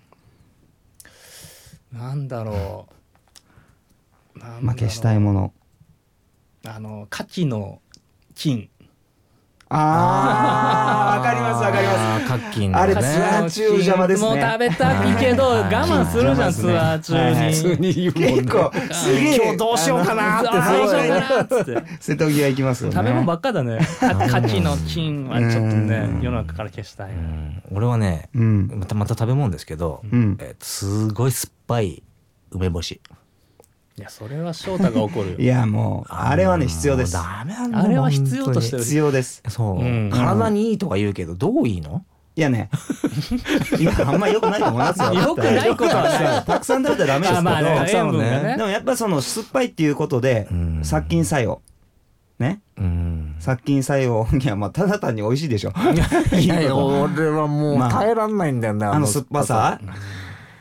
[1.91, 2.87] なんだろ
[4.35, 4.39] う。
[4.39, 4.65] なんだろう。
[4.65, 5.53] まあ消したいもの。
[6.65, 7.81] あの牡蠣の
[8.35, 8.69] 菌
[9.75, 12.27] あーわかりますわかります。
[12.27, 14.29] カッキンあれねツアー中邪魔ですね。
[14.29, 17.49] もう食べたいけど我慢するじゃんツアー中はいはい。
[17.49, 17.53] に。
[17.55, 18.31] 普通に言うもんね。
[18.41, 19.35] 結構すげえ。
[19.35, 21.83] 今日どうしようかなってどうしようかすなって。
[21.99, 22.95] 瀬戸際行きますよね。
[22.95, 23.79] 食べ物ばっかだね。
[23.99, 26.21] か牡蠣の菌はちょっとねうん。
[26.21, 27.11] 世の中から消したい。
[27.11, 27.63] うん。
[27.71, 28.71] 俺はねうん。
[28.75, 30.37] またまた食べ物ですけど、うん。
[30.39, 32.03] えーすごい酸っぱい
[32.51, 33.01] 梅干し
[33.95, 35.37] いやそれは翔太が怒るよ。
[35.39, 37.13] いやもうあれはね必要です。
[37.13, 37.79] ダメなんだ。
[37.83, 38.83] あれは必要としてる。
[38.83, 39.43] 必要です。
[39.49, 40.09] そう、うん。
[40.11, 42.03] 体にいいとか言うけどどういいの？
[42.35, 42.71] いやね
[43.79, 45.13] いやあんま良くないと思いますよ。
[45.21, 46.43] 良くないことはない。
[46.43, 48.41] たくさん食べたらダメですけど、まあまあねね。
[48.43, 48.57] ね。
[48.57, 48.63] で。
[48.63, 50.79] もやっぱその酸っぱいっていうことでうん。
[50.83, 51.61] 殺菌作用。
[52.39, 52.61] ね？
[52.77, 53.35] うん。
[53.39, 55.73] 殺菌作用いやまあただ単に美味しいでしょ。
[56.33, 59.79] いやいや俺はもうまあ耐えらんないんだよね、あの酸っぱさ。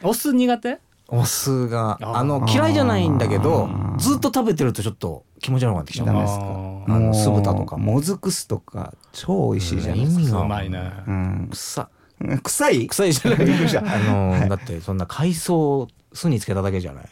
[0.03, 0.79] お酢苦手？
[1.14, 6.07] お酢があの嫌いじゃないんだけどずっと食べてるとちょっと気持ち悪くなってきちゃう。
[6.07, 6.44] ダメですか？
[6.44, 6.48] あ
[6.96, 7.77] あの酢豚とか。
[7.77, 10.07] ももずく酢とか超美味しいじゃない。
[10.07, 10.70] ですか、うまい。
[10.70, 10.90] ね。
[11.07, 11.87] うん、臭。
[12.42, 12.87] 臭い？
[12.87, 13.44] 臭いじゃない。
[13.44, 17.05] びっくりしたあのだってそんな海藻酢につけただけじゃない。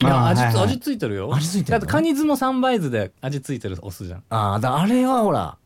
[0.00, 1.32] いや味味ついてるよ。
[1.32, 1.80] 味ついてるの？
[1.80, 4.24] だってカニ酢も三倍酢で味ついてるお酢じゃん。
[4.30, 5.56] ああだあれはほら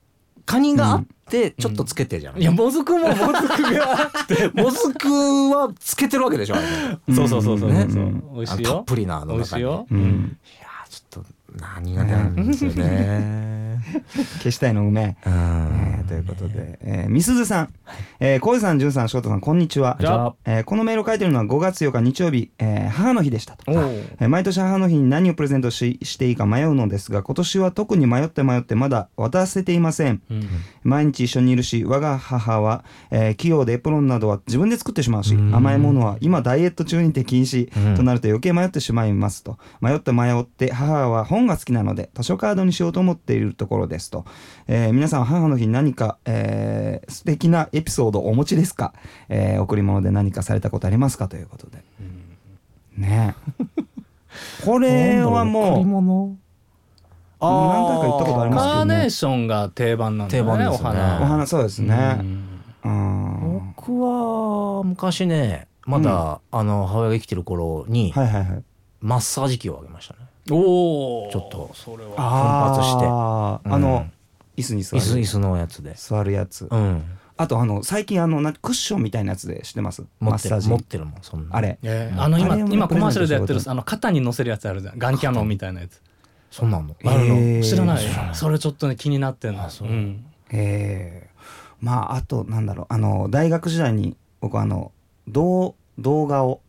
[0.49, 4.49] カニがあってちょっとつけてじゃん、いやもずくももずくがあって。
[4.55, 5.07] もずく
[5.51, 7.15] はつけてるわけでしょあれ。
[7.15, 8.35] そうそうそうそうねそう。
[8.35, 8.73] 美味しいよ。
[8.77, 8.85] たっ。
[8.87, 9.37] ぷりなあの中に。
[9.37, 9.87] 美味しいよ。
[9.91, 10.39] うん。
[10.43, 10.68] いや
[11.57, 13.59] 何が出るんですよね。
[14.43, 15.33] 消したいの梅、うん。
[15.33, 17.69] えーということで、えー、みすずさん、
[18.19, 19.97] えー、小江さん、じゅんさん、しょうたさん、こんにちは。
[20.01, 23.65] じゃあえーこのメールを書いてるのは5月8日日曜日、えー母の日でしたと。
[24.21, 30.23] えー毎年母の日に何をプレゼントししていいか迷うのですが、今年は特に迷って迷ってまだ渡せていません。
[30.31, 30.49] うん。
[30.83, 35.55] 毎日一緒にいるし、我が母は、えー器用でエプロンなどは自分で作ってしまうし、うん。
[35.55, 39.59] 甘いものは今ダイエット中にて禁止、うんとなると余計迷ってしまいますと。
[39.81, 44.25] 迷って迷って、母は本が好きなので図書カードにしようと思っているところですと。
[44.67, 48.93] えー皆さんは母の日に何か、えー素敵なエピソードをお持ちですか、
[49.29, 51.29] えー贈り物で何かされたことありますか？
[51.29, 51.83] ということで。
[52.97, 54.65] ねえ。
[54.65, 56.37] これは贈りもう、物
[57.41, 59.11] 何回か言ったことありますけどねカーネー。
[59.11, 60.51] ションが定番なんだよね。
[60.51, 61.21] 定番ですねお花。
[61.23, 62.17] お花そうですね。
[62.21, 68.63] うんうん僕は昔ねまだ、あの母親が生きてる頃に、はいはいはい。
[69.01, 70.21] マッサージ機をあげましたね
[70.51, 71.31] おお。
[71.33, 72.15] ちょっとそれは。
[72.17, 73.07] あ奮発して。
[73.07, 73.75] あー。
[73.75, 74.13] あのうん、
[74.57, 75.03] 椅子に座る。
[75.03, 75.95] 椅子椅子のやつで。
[75.97, 76.69] 座るやつ。
[76.71, 77.05] うん。
[77.37, 80.03] あとあの最近あのなクッションみたいなやつで知ってます？
[80.21, 80.69] 持マッサージ。
[80.69, 81.79] 持ってるもんそんなあれ。
[81.83, 84.99] えーあの今今コマーシャルでやってるあの肩に乗せるやつあるじゃん。
[84.99, 86.03] ガンキャノンみたいなやつ。
[86.51, 86.97] そんなの？
[87.05, 87.57] あるへー。
[87.59, 88.05] の知らない？
[88.05, 88.35] 知らない。
[88.35, 89.63] それちょっとね気になってんの。
[89.63, 89.89] あそう。
[89.89, 90.25] うん。
[90.51, 91.31] ええ
[91.81, 92.87] まああとなんだろう。
[92.89, 94.91] あの大学時代に僕あの
[95.29, 96.61] 動動画を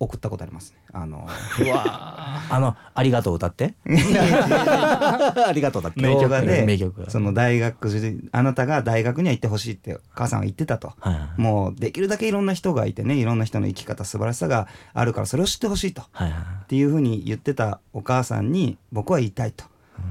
[0.00, 1.28] 送ったことありますねあの
[1.60, 3.74] うわあの「ありがとう」歌って。
[3.86, 7.10] ありがとうだっけ名曲動画で名曲。
[7.10, 10.94] その大学時あなたが大学には行ってほしいって母さんは言ってたと。
[11.00, 11.40] はいはい。
[11.40, 16.02] もうできるだけいろんな人がいてねいろんな人の生き方素晴らしさがあるからそれを知ってほしいと。
[16.12, 16.38] はいはい。
[16.64, 19.64] っていうふうに言ってたお母さんに僕は言いたいと、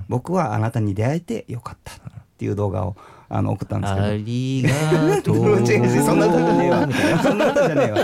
[0.10, 1.98] 僕はあなたに出会えてよかったっ
[2.38, 2.96] ていう動画を
[3.30, 4.06] あの送ったんですけど。
[4.06, 5.38] ありがとう。
[5.66, 6.90] 違う違うそんな歌じゃねえわ。
[7.24, 7.98] そんな歌じゃねえわ。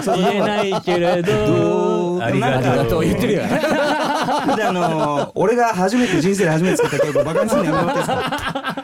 [0.16, 3.02] 言えないけれどありがとう。
[3.02, 3.42] 言ってるよ
[4.56, 8.76] であのー俺が初めて人生で初めて作った曲バカにするのやめろってさ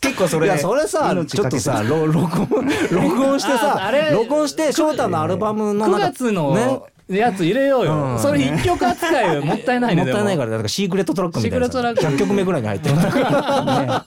[0.00, 8.18] 結構それいやそれさちょっとさろ録音 録音してあさあれ録音して翔太のアルバムの9なんか月のやつ入れようよ、うん。
[8.18, 11.72] それ一曲扱いよもったいないね もったいないかからだからシークレットトラックみたいなさ。
[11.72, 12.22] シークレットトラック。
[12.22, 12.96] 100曲目ぐらいに入ってる。
[12.96, 14.04] ら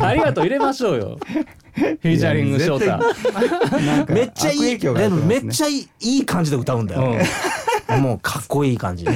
[0.00, 1.18] ありがとう入れましょうよ。
[1.74, 2.96] フィーチャリング翔太。
[4.12, 5.08] めっちゃいいね。
[5.26, 7.16] めっちゃいいいい感じで歌うんだよ
[7.96, 9.06] もうかっこいい感じ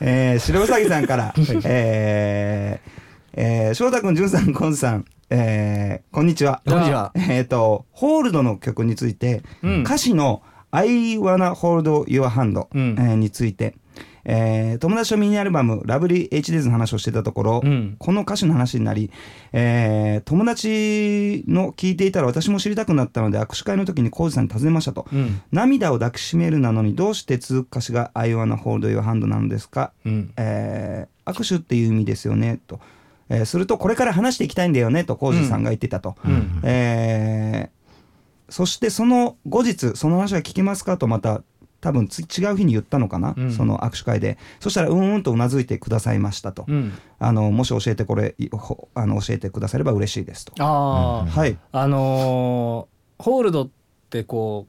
[0.00, 3.00] えー、白うさぎさんから、 えー
[3.32, 6.60] えー、翔太くん、じゅんさん、こんさん、えー、こんにちは。
[6.66, 7.12] こんにちは。
[7.30, 9.82] えっ、と、ホールドの曲について、うん。
[9.82, 12.96] 歌詞の I wanna hold your hand、うん。
[12.98, 13.76] えーについて、
[14.24, 17.96] えー友達とミニアルバム、ラブリー HDs の話をしてたところ、うん。
[17.98, 19.10] この歌詞の話になり、
[19.52, 25.06] えー友達の聞いていたら私も知りたくなったので握手会の時に浩二さんに尋ねましたと。
[25.12, 25.40] うん。
[25.52, 29.92] 涙を抱きしめるなのにどうして続く歌詞が I wanna hold your hand なのですか？
[30.04, 30.32] うん。
[30.36, 32.80] えー握手っていう意味ですよねと、
[33.28, 36.60] えーするとこれから話していきたいんだよねと浩二さんが言ってたと、うん。
[36.64, 37.80] えー
[38.52, 40.96] そしてその後日その話は聞きますか？
[40.96, 41.42] とまた
[41.80, 43.52] 多分つ違う日に言ったのかな、うん。
[43.52, 44.38] その握手会で。
[44.60, 46.92] そしたらうんうんとうなずいてくださいましたと、うん。
[47.18, 48.34] あのもし教えてこれ
[48.94, 51.56] あの教えてくだされば嬉しいですと、ああ、はい。
[51.72, 53.68] あのーホールドっ
[54.08, 54.66] てこ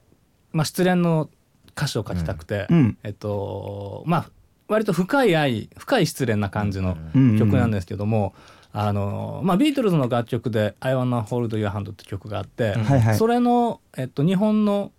[0.52, 1.30] う、まあ、失恋の
[1.74, 2.98] 歌詞を書きたくて、うん。
[3.02, 4.30] えっとまあ
[4.68, 7.38] 割と深い愛深い失恋な感じのうん。
[7.38, 8.34] 曲なんですけども、
[8.72, 13.16] あのーまあ、ビートルズの楽曲で「I wanna hold your hand」って曲があって、はいはい。
[13.16, 14.92] それの、えっと、日本の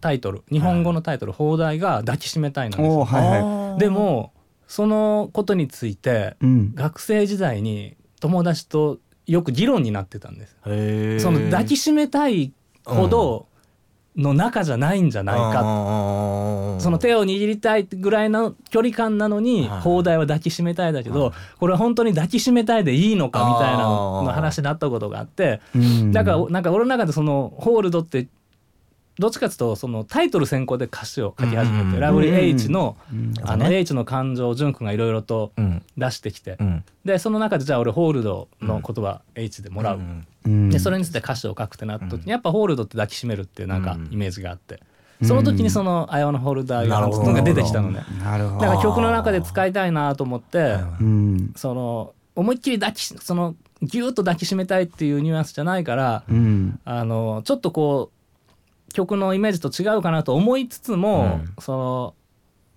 [0.00, 3.80] タイトル日本語のタイトル放題が「抱きしめたい」なんですはいはい。
[3.80, 4.32] でも
[4.66, 6.74] そのことについてうん。
[6.74, 10.56] 学生時代に友達とよく議論になってたんです。
[11.20, 12.52] その抱きしめたい
[12.84, 13.46] ほど
[14.16, 15.60] の仲じゃないんじゃないか、か
[16.80, 19.80] その手を握りたいぐらいの距離感なのにはい。
[19.80, 21.32] 砲台は抱きしめたいだけど、はい。
[21.58, 26.12] これは本当に抱きしめたいでいいのかみたいなあの話になったことがあってうん。
[26.12, 28.28] だからなんか俺の中でそのホールドって
[29.18, 32.00] どっちかっていうとそのタイトル先行で歌詞を書き始めて、うん。
[32.00, 33.34] ラブリー H の,、うん。
[33.42, 36.84] あの H の感情を潤君がいろいろとうん出してきて、うん。
[37.04, 40.00] でその中でじゃあ俺ホールドの言葉 H でもらう。
[40.70, 44.08] でそれについて歌詞を書くってなった時に、やっぱホールドって抱きしめるっていうなんかうん。
[44.10, 44.80] イメージがあって、
[45.22, 48.04] その時にその「アイオナホルダー」のが出てきたのね。
[48.22, 51.52] だから曲の中で使いたいなと思ってうん。
[51.56, 56.78] その思いっきり抱きしそのギューッと抱きしめたいっていうニュアンスじゃないからうん。
[56.84, 58.17] あのちょっとこう
[58.92, 62.14] 曲のイメージと違うかなと思いつつも、その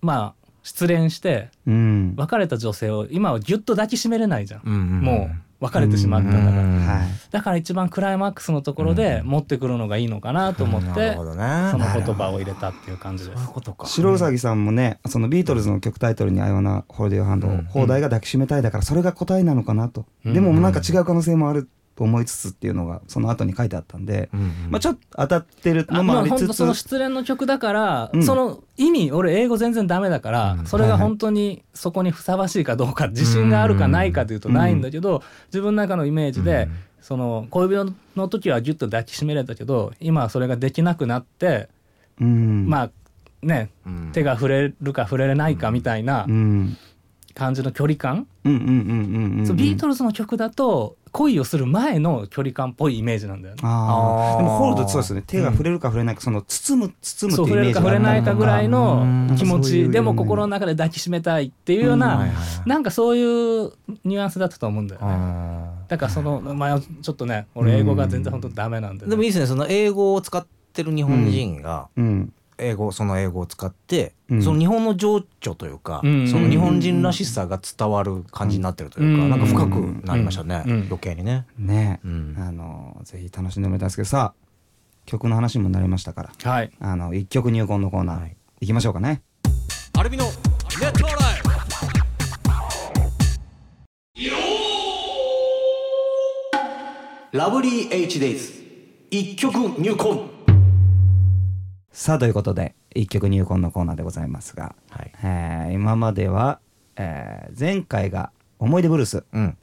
[0.00, 2.14] まあ失恋してうん。
[2.16, 7.08] 別れた女性を今はギュッと抱きしめれないじゃん、うんうんもう別れてしまったんだから、うんはい。
[7.30, 11.68] だから一番クライマックスのところで持ってくるのがいいのかなと思って、 なるほどね。
[11.70, 13.48] その言葉を入れたっていう感じです。
[13.84, 17.64] 白うさぎさんもね、そのビートルズの曲タイトルに「アイワナホールディオハンド」うん。
[17.66, 24.70] 放題が抱きしめたいだからそれが答えなのかなと、でもなんか違う可能性もあると思いつつっていうのがその後に書いてあったんで、うんうん。
[24.70, 28.24] まあちょっと当たってるあまあのもありつつ、本当その失恋の曲だから、うん。
[28.24, 30.66] その意味俺英語全然ダメだから、うん。
[30.66, 36.76] それが本当にそこにふさわしいかどうか自信があるかないかというとないんだけど、自分の中のイメージで、うん。
[37.02, 41.68] その恋人の時はギュッと抱きしめれたけど今はそれができなくなって、
[42.20, 42.90] うん、まあ
[43.42, 44.10] ねうん。
[44.12, 46.76] 手が触れるか触れれないかみたいなうん
[47.34, 53.60] 感じの距離感、うんうんうんうんうんそうビートルズの曲だと恋をする前の距離感っぽいイメージなんだよね。
[53.60, 55.24] でもホールドそうですよね。
[55.26, 62.26] 手が触れるか触れないかその包む包むそう触れるかっていうイメージが触れないかぐらいのうん気持ちでも心の中で抱きしめたいっていうような、
[62.64, 63.72] なんかそういう
[64.04, 65.06] ニュアンスだったと思うんだよね。
[65.08, 69.46] あだからその、まあ、ちょっとね俺英語が全然本当ダメなんで、ーでもいいですね。
[69.46, 72.32] その英語を使ってる日本人がうん
[72.62, 74.42] 英語その英語を使ってうん。
[74.42, 76.28] その日本の情緒というかうん。
[76.28, 79.30] その日本人らしさが伝わる感じになってるというかうん。
[79.30, 80.72] なんか深くなりましたねうん。
[80.82, 81.46] 余計にね。
[81.58, 82.00] ね。
[82.04, 82.36] うん。
[82.38, 84.42] あのぜひ楽しんでもらいたいですけどさあ
[85.06, 86.50] 曲の話にもなりましたから。
[86.50, 86.70] はい。
[86.80, 88.36] あの一曲入魂のコーナー、はい。
[88.60, 89.22] いきましょうかね。
[89.98, 90.30] アルビのネ
[90.88, 91.12] ットライ
[97.32, 98.52] ラブリー H デイズ
[99.10, 100.20] 一曲入魂
[101.92, 105.12] さあということで、一曲入魂のコーナーでございますが、はい。
[105.22, 106.58] えー今までは、
[106.96, 109.24] えー前回が思い出ブルース。
[109.32, 109.56] うん。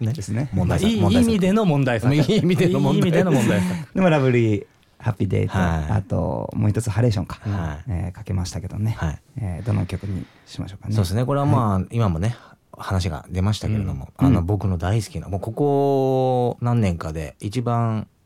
[0.00, 0.50] ねですね。
[0.52, 2.14] 問題いい意味での問題作。
[2.14, 3.94] いい意味での問題いい意味での問題作。
[3.94, 4.66] でもラブリー
[4.98, 5.92] ハッピーデート、はい。
[5.98, 7.84] あともう一つハレーションか、はい。
[7.88, 9.18] えーかけましたけどね、はい。
[9.38, 10.94] えーどの曲にしましょうかね。
[10.94, 11.24] そうですね。
[11.24, 12.36] これはまあ、今もね
[12.76, 18.17] 話が出ましたけれども、あの僕の大好きなもうここ何年かで一番、お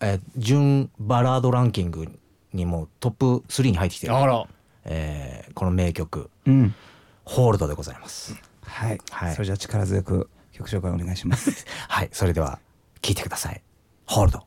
[0.00, 2.06] えー準バラードランキング
[2.52, 4.46] にもトップ3に入ってきてる、あら
[4.84, 6.74] えーこの名曲うん。
[7.24, 8.34] 「ホールド」でございます。
[8.62, 9.00] はい。
[9.10, 11.66] はいそれじゃあ力強く曲紹介お願いします。
[11.88, 12.58] はいそれでは
[13.02, 13.62] 聴いてください
[14.06, 14.46] 「ホールド」。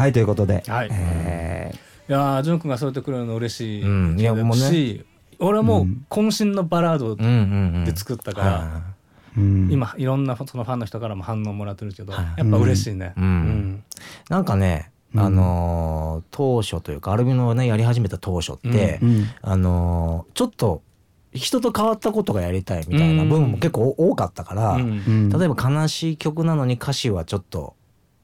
[0.00, 0.88] はいということで、はい。
[0.90, 1.72] え
[2.08, 4.18] いやー潤君がそうやってくれるの嬉しいうん。
[4.18, 4.56] いやもうね。
[4.56, 5.04] し
[5.38, 7.16] 俺はもう渾身のバラード
[7.84, 8.82] で作ったから、
[9.36, 12.24] 今いろんなそのファンの人からも反応もらってるけど、はい。
[12.38, 13.82] やっぱ嬉しいね、うん。
[13.86, 19.26] いなんかねあのー当初というかアルビノをねやり始めた当初って、うん。
[19.42, 20.82] あのーちょっと
[21.34, 27.76] 人と変わったことがやりたいみたいな部分も結構多かったから、例えば悲しい曲なのに歌詞はちょっと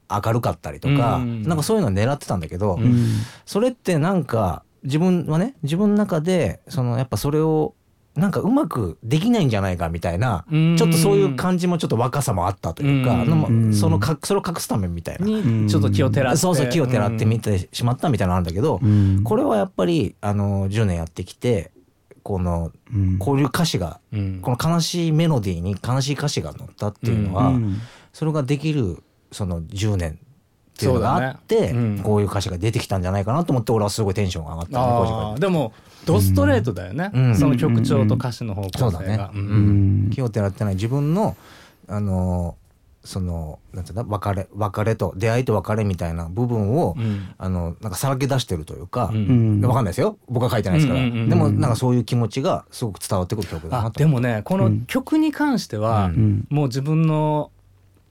[0.09, 1.43] 明るかったりとか、うん。
[1.43, 3.07] なんかそういうの狙ってたんだけど、うん。
[3.45, 7.73] それってなんか自分はね自分の中でそのやっぱそれを
[8.17, 10.75] なんかうまくできないんじゃないかみたいな、うん。
[10.75, 16.39] ちょっとそういう感じもちょっと若さもあったというか、うそのかそれを隠すためみたいな、にちょっと気を照らって。
[16.39, 19.21] そうそう気を照らって見てしまったみたいなのあるんだけど、うん。
[19.23, 21.71] これはやっぱりあの10年やってきて
[22.23, 23.17] このうん。
[23.19, 24.39] こういう歌詞がうん。
[24.41, 27.77] この悲しいメロディーに悲しい歌詞が乗ったっていうのは、うん。
[28.13, 30.19] それができるその10年
[30.77, 31.73] っていうのがあって、
[32.03, 35.73] こういう歌詞が出てきたんじゃないかなと思って俺はすごいテンションが上がったでも
[36.05, 37.35] ドストレートだよね、うん。
[37.35, 39.29] その曲調と歌詞の方向性が、そうだね。
[39.33, 39.39] うん。
[39.39, 40.09] うん。
[40.11, 41.35] 気をてらってない自分の
[41.87, 42.55] あの
[43.03, 47.29] そのなんていうんだ別れ別れと出会いと別れみたいな部分を、うん。
[47.37, 49.59] あのなんかさらけ出してるというか、うん。
[49.61, 50.17] うんわかんないですよ。
[50.29, 53.87] 僕は書いてないですから、でもなんかそういう気持ちがすごく伝わってくる曲だなと。
[53.87, 56.47] あでもねこの曲に関しては、うんうん。
[56.49, 57.51] もう自分の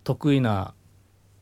[0.05, 0.75] 得意な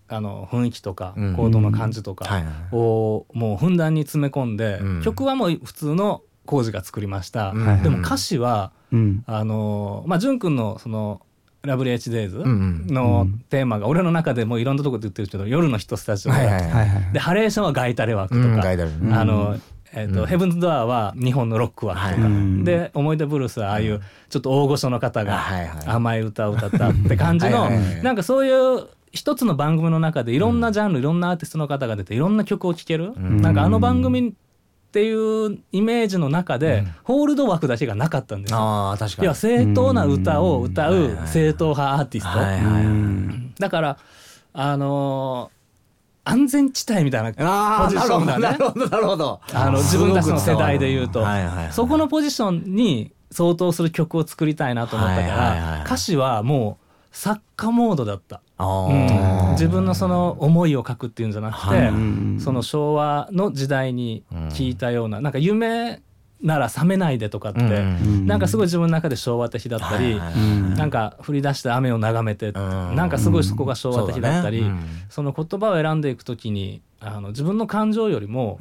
[0.08, 1.36] あの雰囲気とかうん。
[1.36, 5.02] 行動の感じとはいかをもうふんだんに詰め込んで、うん。
[5.02, 7.82] 曲はもう普通の工事が作りました、うん。
[7.82, 9.24] でも歌詞はうん。
[9.26, 11.20] あのまあ潤くんのその
[11.62, 12.94] 「ラブリー HDays うんうん。
[12.94, 17.12] のテーマが俺の中でもういろんなとこで言ってるけど夜の人たちの、はいはいはいはいはい。
[17.12, 19.56] でハレーションはガイタレ枠とか、あの、
[19.94, 20.26] えーとうん。
[20.26, 22.28] ヘブンズ・ドアは日本のロック枠とか、
[22.64, 25.42] で思い出ブルースはああいうちょっと大御所の方が
[25.86, 28.02] 甘い歌を歌ったって感じのい。
[28.02, 33.40] なんかそういう一つの番組の中でいろんなジャンル、いろんなアーティストの方が出ていろんな曲を聴ける、ん。
[33.40, 34.32] なんかあの番組っ
[34.92, 38.58] ていうイメージの中で、ホールド枠だけがなかったんですよ。
[38.58, 39.26] ああ確かに。
[39.26, 42.84] いや正当な歌を歌う正統派アーティスト、はいはいはい
[43.58, 43.98] だから
[44.52, 45.54] あのー
[46.26, 48.42] 安全地帯みたいなポジションだね。
[48.42, 56.84] なるほどなるほどあの自分たちの世代で言うと、はいはいはいそこのポジションに相当する曲を作りたいなと思ったから、はいはいはい歌詞はもう
[57.16, 59.06] 作家モードだった、あうん。
[59.06, 61.88] ー自分のその思いを書くっていうんじゃなくて、はい。
[61.88, 66.02] うんその昭和の時代に聞いたような、なんか夢
[66.40, 68.26] なら覚めないでとかって、うん。
[68.26, 70.30] なんかすごい自分の中で昭和的だったり、は
[70.76, 72.52] なんか降り出して雨を眺めて、ん。
[72.52, 78.58] なんかすごいそこが昭和的だったり、そねその言葉を選んでいくときにあの自分の感情よりも、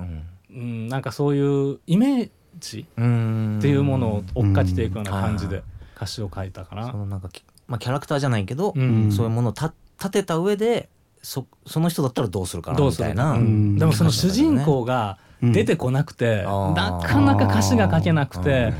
[0.49, 2.29] うん、なんかそういうイメー
[2.59, 3.57] ジうん。
[3.59, 5.63] っていうものを追っかけていくような感じうんで
[5.95, 6.89] 歌詞を書いたかな。
[6.89, 9.11] そのなんかきまあキャラクターじゃないけど、うん。
[9.11, 9.73] そういうものをた
[10.03, 10.89] 立てた上で
[11.23, 13.77] そその人だったらどうするかなどうするか、みたいな、うん。
[13.77, 16.73] でもその主人公が出てこなくて、うん。
[16.73, 18.73] なかなか歌詞が書けなくて、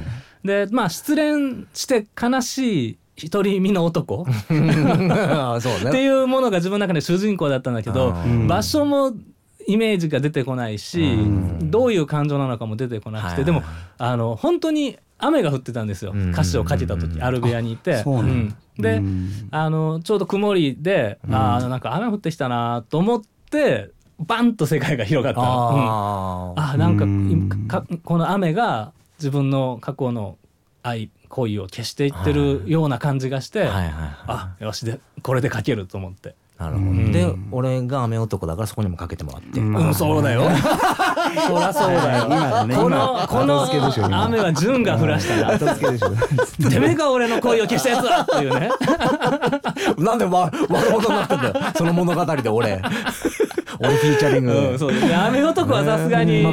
[0.44, 4.24] でまあ失恋して悲しい独り身の男。
[4.28, 8.48] っていうものが自分の中で主人公だったんだけど、うん。
[8.48, 9.14] 場所も
[9.66, 11.06] イメージが出てこないし、う
[11.64, 11.72] ん。
[11.72, 13.36] どういう感情なのかも出てこなくて、はい。
[13.36, 13.64] はいでも
[13.98, 16.32] あの本当に雨が降ってたんですよ、うん。
[16.32, 18.04] 歌詞を書けた時、アルベアにいて。
[18.06, 19.48] うんで、うん。
[19.52, 25.42] あのちょうど曇りで、ああなんか雨降ってきたなと思ってバンと世界が広がった。
[25.42, 26.54] の。
[26.58, 26.64] うん。
[26.64, 27.68] あなんかうん。
[27.68, 30.38] かこの雨が自分の過去の
[30.82, 33.90] 愛恋を消していってるような感じがして、はいはいはい。
[34.28, 36.36] あよしでこれで書けると思って。
[36.58, 37.12] なるほど、うん。
[37.12, 40.44] で俺が雨男だからそこにもかけてもらって、まあうん、そうだよ。
[41.48, 42.26] そりゃそうだよ。
[42.26, 43.28] 今ねこの今。
[43.28, 45.56] この雨は純が降らしたな。
[45.56, 46.10] 後付けでしょ。
[46.70, 48.22] てめえが俺の恋を消したやつだ。
[48.22, 48.70] っていうね。
[49.98, 51.54] なんでわ悪者になってんだよ。
[51.76, 52.82] その物語で俺。
[53.80, 54.94] 俺フィーチャリングうん、そう。
[54.94, 55.16] ですね。
[55.16, 56.44] 雨男はさすがに、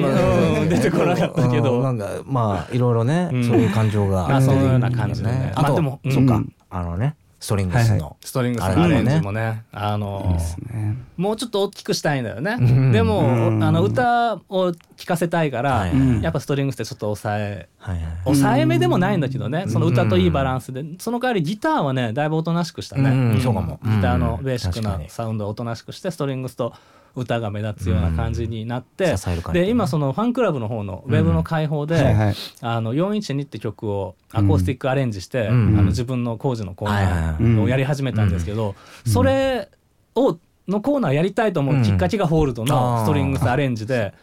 [0.69, 1.83] 出てこなかったけうんど。
[1.83, 3.45] なんかまあいろいろね、うん。
[3.45, 5.53] そういう感情がまあそのような感じでね。
[5.55, 6.13] あと、まあでもうん。
[6.13, 6.53] そっか、うん。
[6.71, 10.39] あのねストリングスの、はいはストリングスのアレンジもね、あの
[10.71, 10.97] ね。
[11.17, 12.57] もうちょっと大きくしたいんだよね。
[12.57, 12.93] ん。
[12.93, 13.65] でも、うん。
[13.65, 16.23] あの歌を聴かせたいから、はいはい。
[16.23, 18.05] やっぱストリングスってちょっと抑えはいはい。
[18.25, 23.41] 抑えめでもないんだけどね、その歌といいバランスで、その代わりギターはねだいぶおとなしくしたね、うん。
[23.41, 23.81] そうかも。
[23.85, 26.75] ギターのベーシックなサウンドをおとなしくしてストリングスと
[27.15, 32.35] 歌が目立つような感じになって、うんで今そのファンクラブの方のウェブの開放で、はいはい。
[32.61, 35.79] あの412って曲をアコースティックアレンジして、うん。
[35.79, 38.75] あの自分の工事のコーナはいーをやり始めたんですけど、
[39.07, 39.69] それ
[40.15, 40.39] を
[40.69, 44.15] のコーナーやりたいと思うきっかけがホールドのストリングスアレンジで、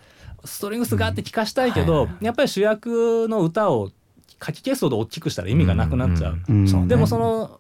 [0.46, 3.92] ストリングスがあって聴かしたいけど、はいやっぱり主役の歌を
[4.44, 6.40] 書き消すほど大きくしたら意味がなくなっちゃう。
[6.48, 6.68] うん。
[6.68, 7.60] そうねでもそのう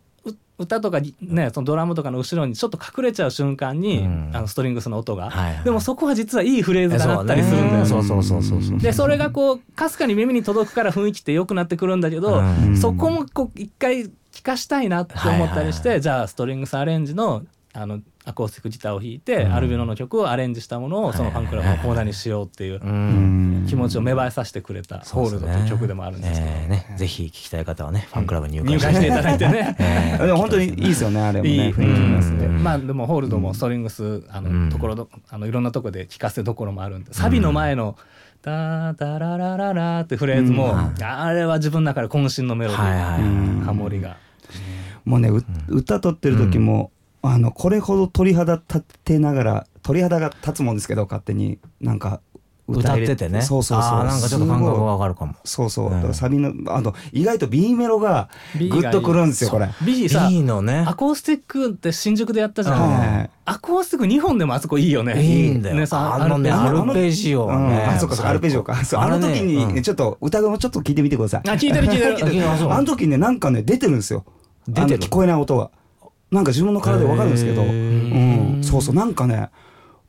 [0.59, 4.31] 歌とかねそのドラムとかの後ろにちょっと隠れちゃう瞬間に、うん。
[4.33, 5.63] あのストリングスの音が、はいはい。
[5.63, 7.85] でもそこは実はいいフレーズがなったりするんだよね。
[7.85, 12.77] そうそうそうそうそうでそれがこうかすかに耳に届くから雰囲気って良くなってくるんだけど、うん。
[12.77, 16.01] そこもこう一回聞かしたいなって思ったりして、はいはい。
[16.01, 17.43] じゃあストリングスアレンジの
[17.73, 19.53] あのアコースティックギターを弾いて、うん。
[19.53, 22.79] アルビノの曲をアレンジしたものをそのファンクラブのコーナーにしようっていう
[23.67, 29.75] 気持ちを芽生えさせてくれた「ホールド」という曲でもあるんですけど、えーね、ぜひ聞きたい方はね、ファンクラブに入入会会していただいてね。
[29.79, 30.25] えー。
[30.25, 31.49] でも本当にいいですよねあれもね。
[31.49, 32.47] いい雰囲気ありますね。
[32.47, 34.69] まあでもホールドもストリングスあの、うん。
[34.69, 37.95] ところどあのいろんなところで聴かせどころもあるんでサビの前の
[38.43, 41.03] 「ダーダララララ」ってフレーズも、うん。
[41.03, 44.17] あれは自分の中で渾身のメロディー、はいはいうんハモリが。
[45.05, 46.91] もうねう歌取ってる時も
[47.21, 51.59] あのこれほど鳥肌立てながら鳥肌が立つもんですけど勝手に。
[51.79, 52.21] なんか
[52.67, 53.41] 歌っててね。
[53.41, 54.03] そうそうそう。
[54.03, 55.35] なんかちょっと感覚がわかるかも。
[55.45, 55.91] そうそう、うん。
[55.93, 59.69] だからサビのあと意外と B メロがグッとくるんですよこれ。
[59.85, 60.83] B さ B のね。
[60.85, 63.29] アコースティックって新宿でやったじゃはいん、はい。
[63.45, 65.21] アコースティック2本でもあそこいいよね。
[65.23, 67.89] いいんだよ、ねさあのねアアルペジオはね、うん。
[67.95, 68.75] あそうかそうかアルペジオか。
[68.83, 69.81] そうあの時に、うん。
[69.81, 71.49] ちょっと歌声もちょっと聞いてみてください。
[71.49, 72.17] あ聞いてる聞いてる。
[72.17, 74.25] 聞いてるあの時ねなんかね出てるんですよ。
[74.67, 75.71] 出てる聞こえない音が
[76.31, 78.95] なんか自分の体でわかるんですけど、へうーん、そうそう。
[78.95, 79.49] なんかね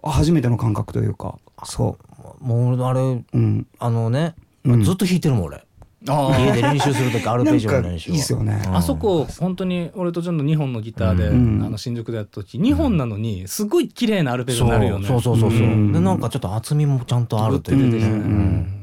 [0.03, 1.39] あ初めての感覚というか。
[1.65, 1.99] そ
[2.41, 4.85] もうあれう、うん、あのね、うん。
[4.85, 5.65] ずっと弾いてるもん俺。
[6.07, 8.63] 家で練習する時アルペジオの練習いいっすよね。
[8.67, 8.77] うん。
[8.77, 11.63] あそこ本当に俺とジョンの2本のギターで、うん。
[11.65, 15.09] あの新宿でやった時2本なのにすごい綺麗なアルペジオそうになるよね。
[15.09, 15.21] そう。
[15.21, 18.75] そうそうそう、うんでなんかちょっと厚みもちゃんとあるというかね、うんうん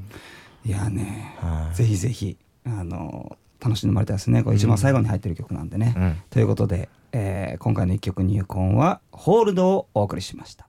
[0.65, 10.67] いやね、はいぜひぜひあの楽しんでもらいたいですねこれ一番最後に入ってる曲なんでね、うんということで、えー今回の一曲入魂は「ホールド」をお送りしました。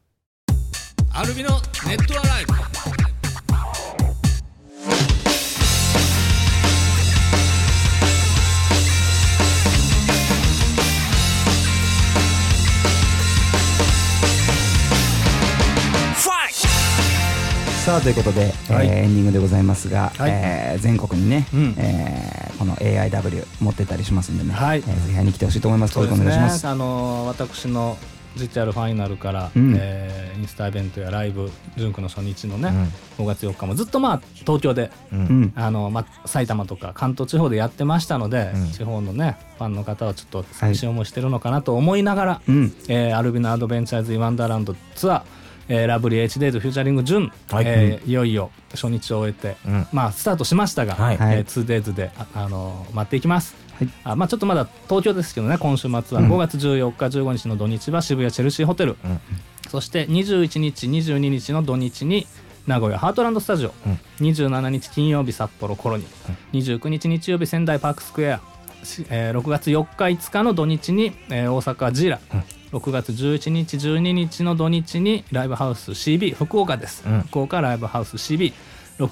[1.13, 1.51] アルビの
[1.89, 2.96] ネットアライブ。
[17.87, 18.89] さあということで、はい。
[18.89, 20.31] えーエンディングでございますが、はい。
[20.33, 21.75] えー全国にね、うん。
[21.79, 24.79] えーこの AIW 持ってたりしますんでね、はい。
[24.81, 25.95] えーぜひ会いに来てほしいと思います。
[25.95, 26.55] そうよろしくお願いします。
[26.55, 27.97] ですねあの私の
[28.35, 29.77] GTR ファイナルから、うん。
[29.79, 32.71] えーインスタイベントやライブ純クの初日のね、
[33.19, 35.19] 5月4日もずっとまあ東京でうん。
[35.19, 38.71] うん、あの、まあ、埼玉とか関東地方でやってましたので、うん。
[38.73, 45.23] 地方のねファンの方はちょっと寂しい思いしてるのかなと思いながら、うん、えーアルビノアドベンチャーズ・イ・ワンダーランドツアー、
[45.69, 47.65] えーラブリー H デイズフューチャリングジュン、はい。
[47.67, 49.87] えーいよいよ初日を終えて、うん。
[49.93, 51.15] まあスタートしましたが、はい。
[51.15, 53.55] えー 2days であ、あのー待っていきます。
[53.79, 53.89] はい。
[54.05, 56.03] あまあ、ちょっとまだ東京ですけどね今週末は。
[56.03, 56.33] うん。
[56.33, 59.21] 5月14日15日の土日は渋谷チェルシーホテル、うん。
[59.69, 62.27] そして21日22日の土日に
[62.67, 63.99] 名古屋ハートランドスタジオ、うん。
[64.27, 68.41] 27日金曜日札幌コロニー、29日日曜日仙台パークスクエア、
[68.83, 72.21] しえー6月4日5日の土日に、えー大阪ジーラ、
[72.73, 77.21] 6月11日12日の土日にライブハウス CB 福岡です、うん。
[77.23, 78.53] 福岡ライブハウス CB6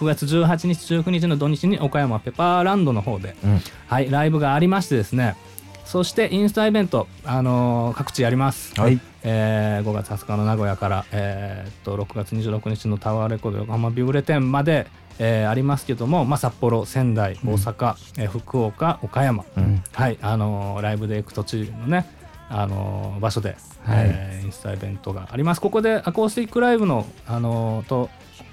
[0.04, 3.60] 月18日19日の土日に岡山ペパーランドの方で、うん。
[3.86, 5.36] はい、ライブがありましてですね。
[5.84, 8.98] そしてインスタイベント、あのー各地やります、はい。
[9.22, 14.86] えー5月20日の名古屋から、えーっと6月26日のタワーレコード横浜ビューレ店まで、
[15.18, 19.82] えーありますけども、まあ、札幌仙台大阪、えー福岡岡山、うん。
[19.92, 22.06] はいあのーライブで行く途中のね
[22.50, 23.58] あのー場所で、はい。
[24.06, 25.60] えーインスタイベントがあります。
[25.60, 28.10] ここでアコースティックライブの、あのーと、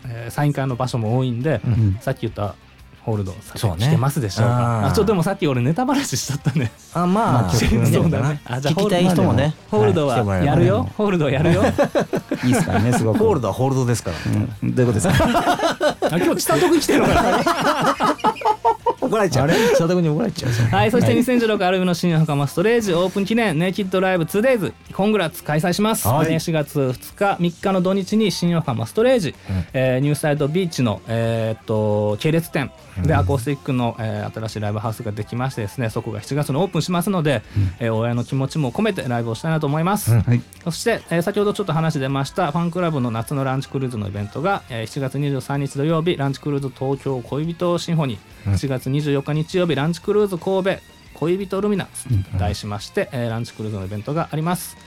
[0.08, 1.98] えーサイン会の場所も多いんで、うん。
[2.02, 2.56] さっき言った
[3.04, 3.88] ホールドさそうね。
[3.88, 4.86] 来てますでしょうか。
[4.88, 6.72] あちょっとでもさっき俺ネタバラシしちゃったね。
[6.94, 8.40] あまあ そうだね。
[8.46, 9.56] あじゃあ聞きたい人もね。
[9.72, 11.64] ホールドはやるよ、ねホールドはやるよ。
[12.46, 13.18] いいですからね、すごく。
[13.20, 14.18] ホールドはホールドですから。
[14.62, 15.26] うん、どういうことですか？
[16.12, 17.24] あ今日千里君来てるから
[19.12, 19.50] 怒られちゃう。
[19.50, 20.52] 佐田君に怒られちゃう？
[20.52, 26.32] はい、そして2016アルビの新袴ストレージオープン記念ネイキッドライブ 2days コングラッツ開催します、はい。
[26.32, 29.66] えー4月2日3日の土日に新横浜ストレージ、うん。
[29.74, 32.72] えーニューサイドビーチの、えーっと系列店。
[33.06, 37.42] でアコースティックの、えー新しいライブハウスができましてですねそこが7月にオープンしますので、
[37.80, 40.22] えー応援の気持ちも込めてライブをしたいなと思います、うん。
[40.22, 40.42] はい。
[40.64, 50.80] そして、えー先ほどちょっと話出ましたファンクラブの夏のランチクルーズのイベントが、えー7月23日土曜日ランチクルーズ東京恋人シンフォニー、7月24日日曜日ランチクルーズ神戸
[51.14, 54.78] 恋人ルミナスと題しまして、えーランチクルーズのイベントがあります。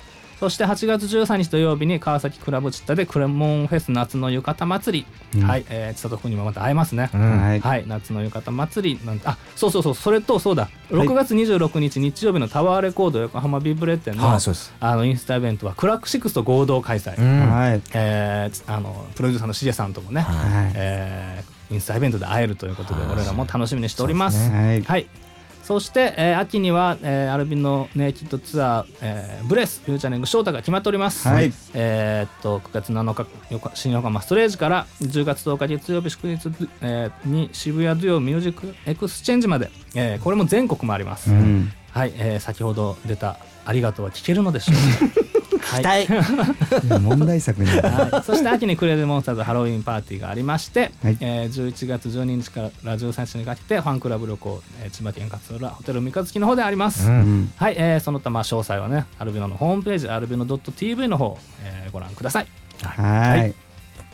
[0.40, 5.48] そして8月13日土曜日に川崎クラブチッタでクレモンフェス夏の浴衣祭り、うん。
[5.48, 7.40] はい、えー、千里君にもまた会えますね、うん。
[7.40, 7.60] はい。
[7.60, 9.06] はい、夏の浴衣祭り。
[9.06, 10.68] なんてあそうそうそうそれとそうだ。
[10.90, 14.40] 6月26日日曜日のタワーレコード横浜ビブレ店の,、はい
[14.80, 17.50] あのインスタイベントはクラックシックスと合同開催、うん。
[17.50, 17.80] はい。
[17.94, 20.72] えーあのプロデューサーのしげさんともね、はい。
[20.74, 24.46] えーインスタイベントで会えるということではい俺らも楽しみにしております。
[24.46, 24.82] すはい。
[24.82, 25.06] はい
[25.62, 31.26] そして、えー秋には、えーアルビンのネイキッドツアー、えーブレスフューチャリングショータが決まっております。
[31.26, 36.36] はいえーっと9月7日横新横浜ストレージから10月10日月曜日祝日、
[36.82, 41.30] えーに渋谷デュオミュージックエクスチェンジまで、えーこれも全国もあります。
[41.30, 41.72] うん。
[41.92, 45.64] はい、えー先ほど出たありがとうは聞けるのでしょうか？
[45.64, 47.68] はい期待 問題作に。
[47.70, 57.52] はい、そして秋に Crazy Monsters Halloween Party がありまして、はいえー11月12日から13日にかけてファンクラブ旅行、えー千葉県勝浦ホテル三日月の方であります、うんうん。
[57.56, 62.46] はい、えーその他まあ詳細はねアルビノのホームページアルビノ .tv の方、えーご覧ください
[62.82, 63.54] はい、はい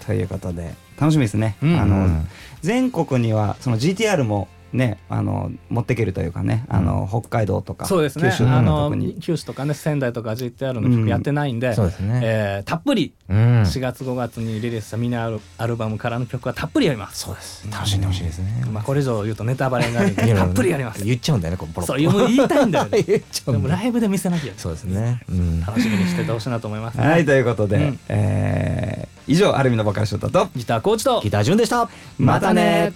[0.07, 1.57] ということで楽しみですね。
[1.63, 2.29] うんあの、うん
[2.63, 8.31] 全国にはその GTR もねあの持っていけるというかねあの北海道とかそうですね。
[8.31, 12.21] 九州あの九州とかね仙台とか GTR の曲やってないんで、そうですね。
[12.23, 13.37] えーたっぷりうん。
[13.63, 17.21] 4月5月にリリースしたミニアルアルバムからの曲はたっぷりやります。
[17.21, 17.67] そうです。
[17.71, 18.65] 楽しんでほしいですね。
[18.73, 21.05] まあこれ以上言うとネタバレになるんで たっぷりやります。
[21.05, 23.03] 言っちゃうんだよねこうボロッそう言いたいんだよね。
[23.03, 25.23] でもライブで見せなきゃそうですね。
[25.29, 25.61] うん。
[25.61, 27.99] 楽しみにしててほしいなと思います、ね、はいということで、うん。
[28.09, 31.89] えー以上アルミのボーカルショートとギターコーチとギター順でした。
[32.19, 32.93] またね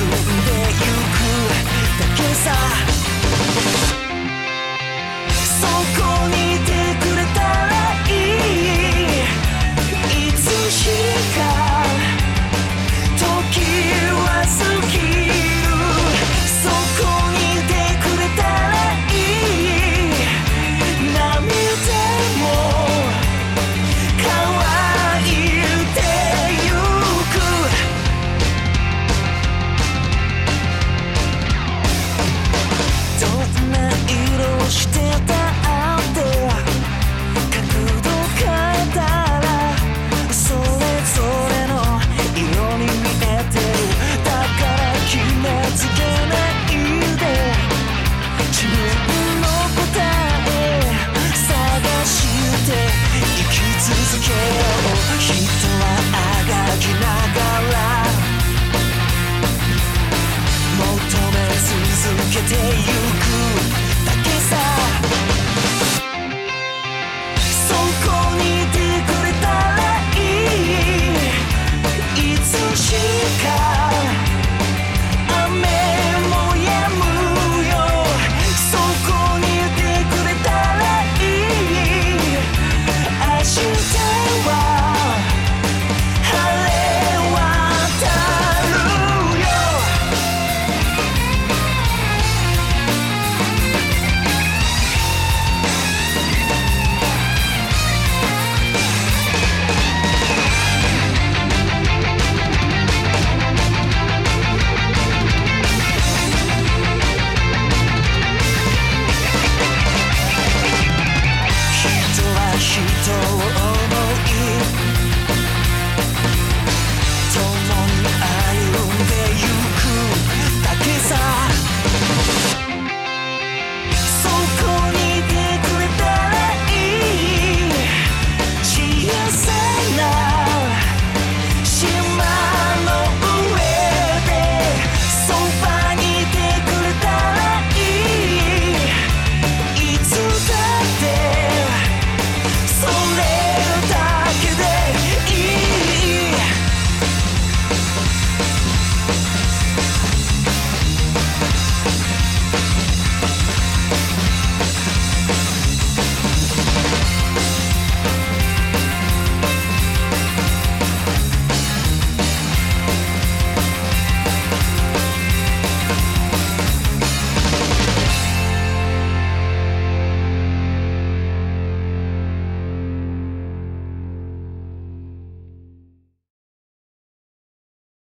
[0.00, 0.47] に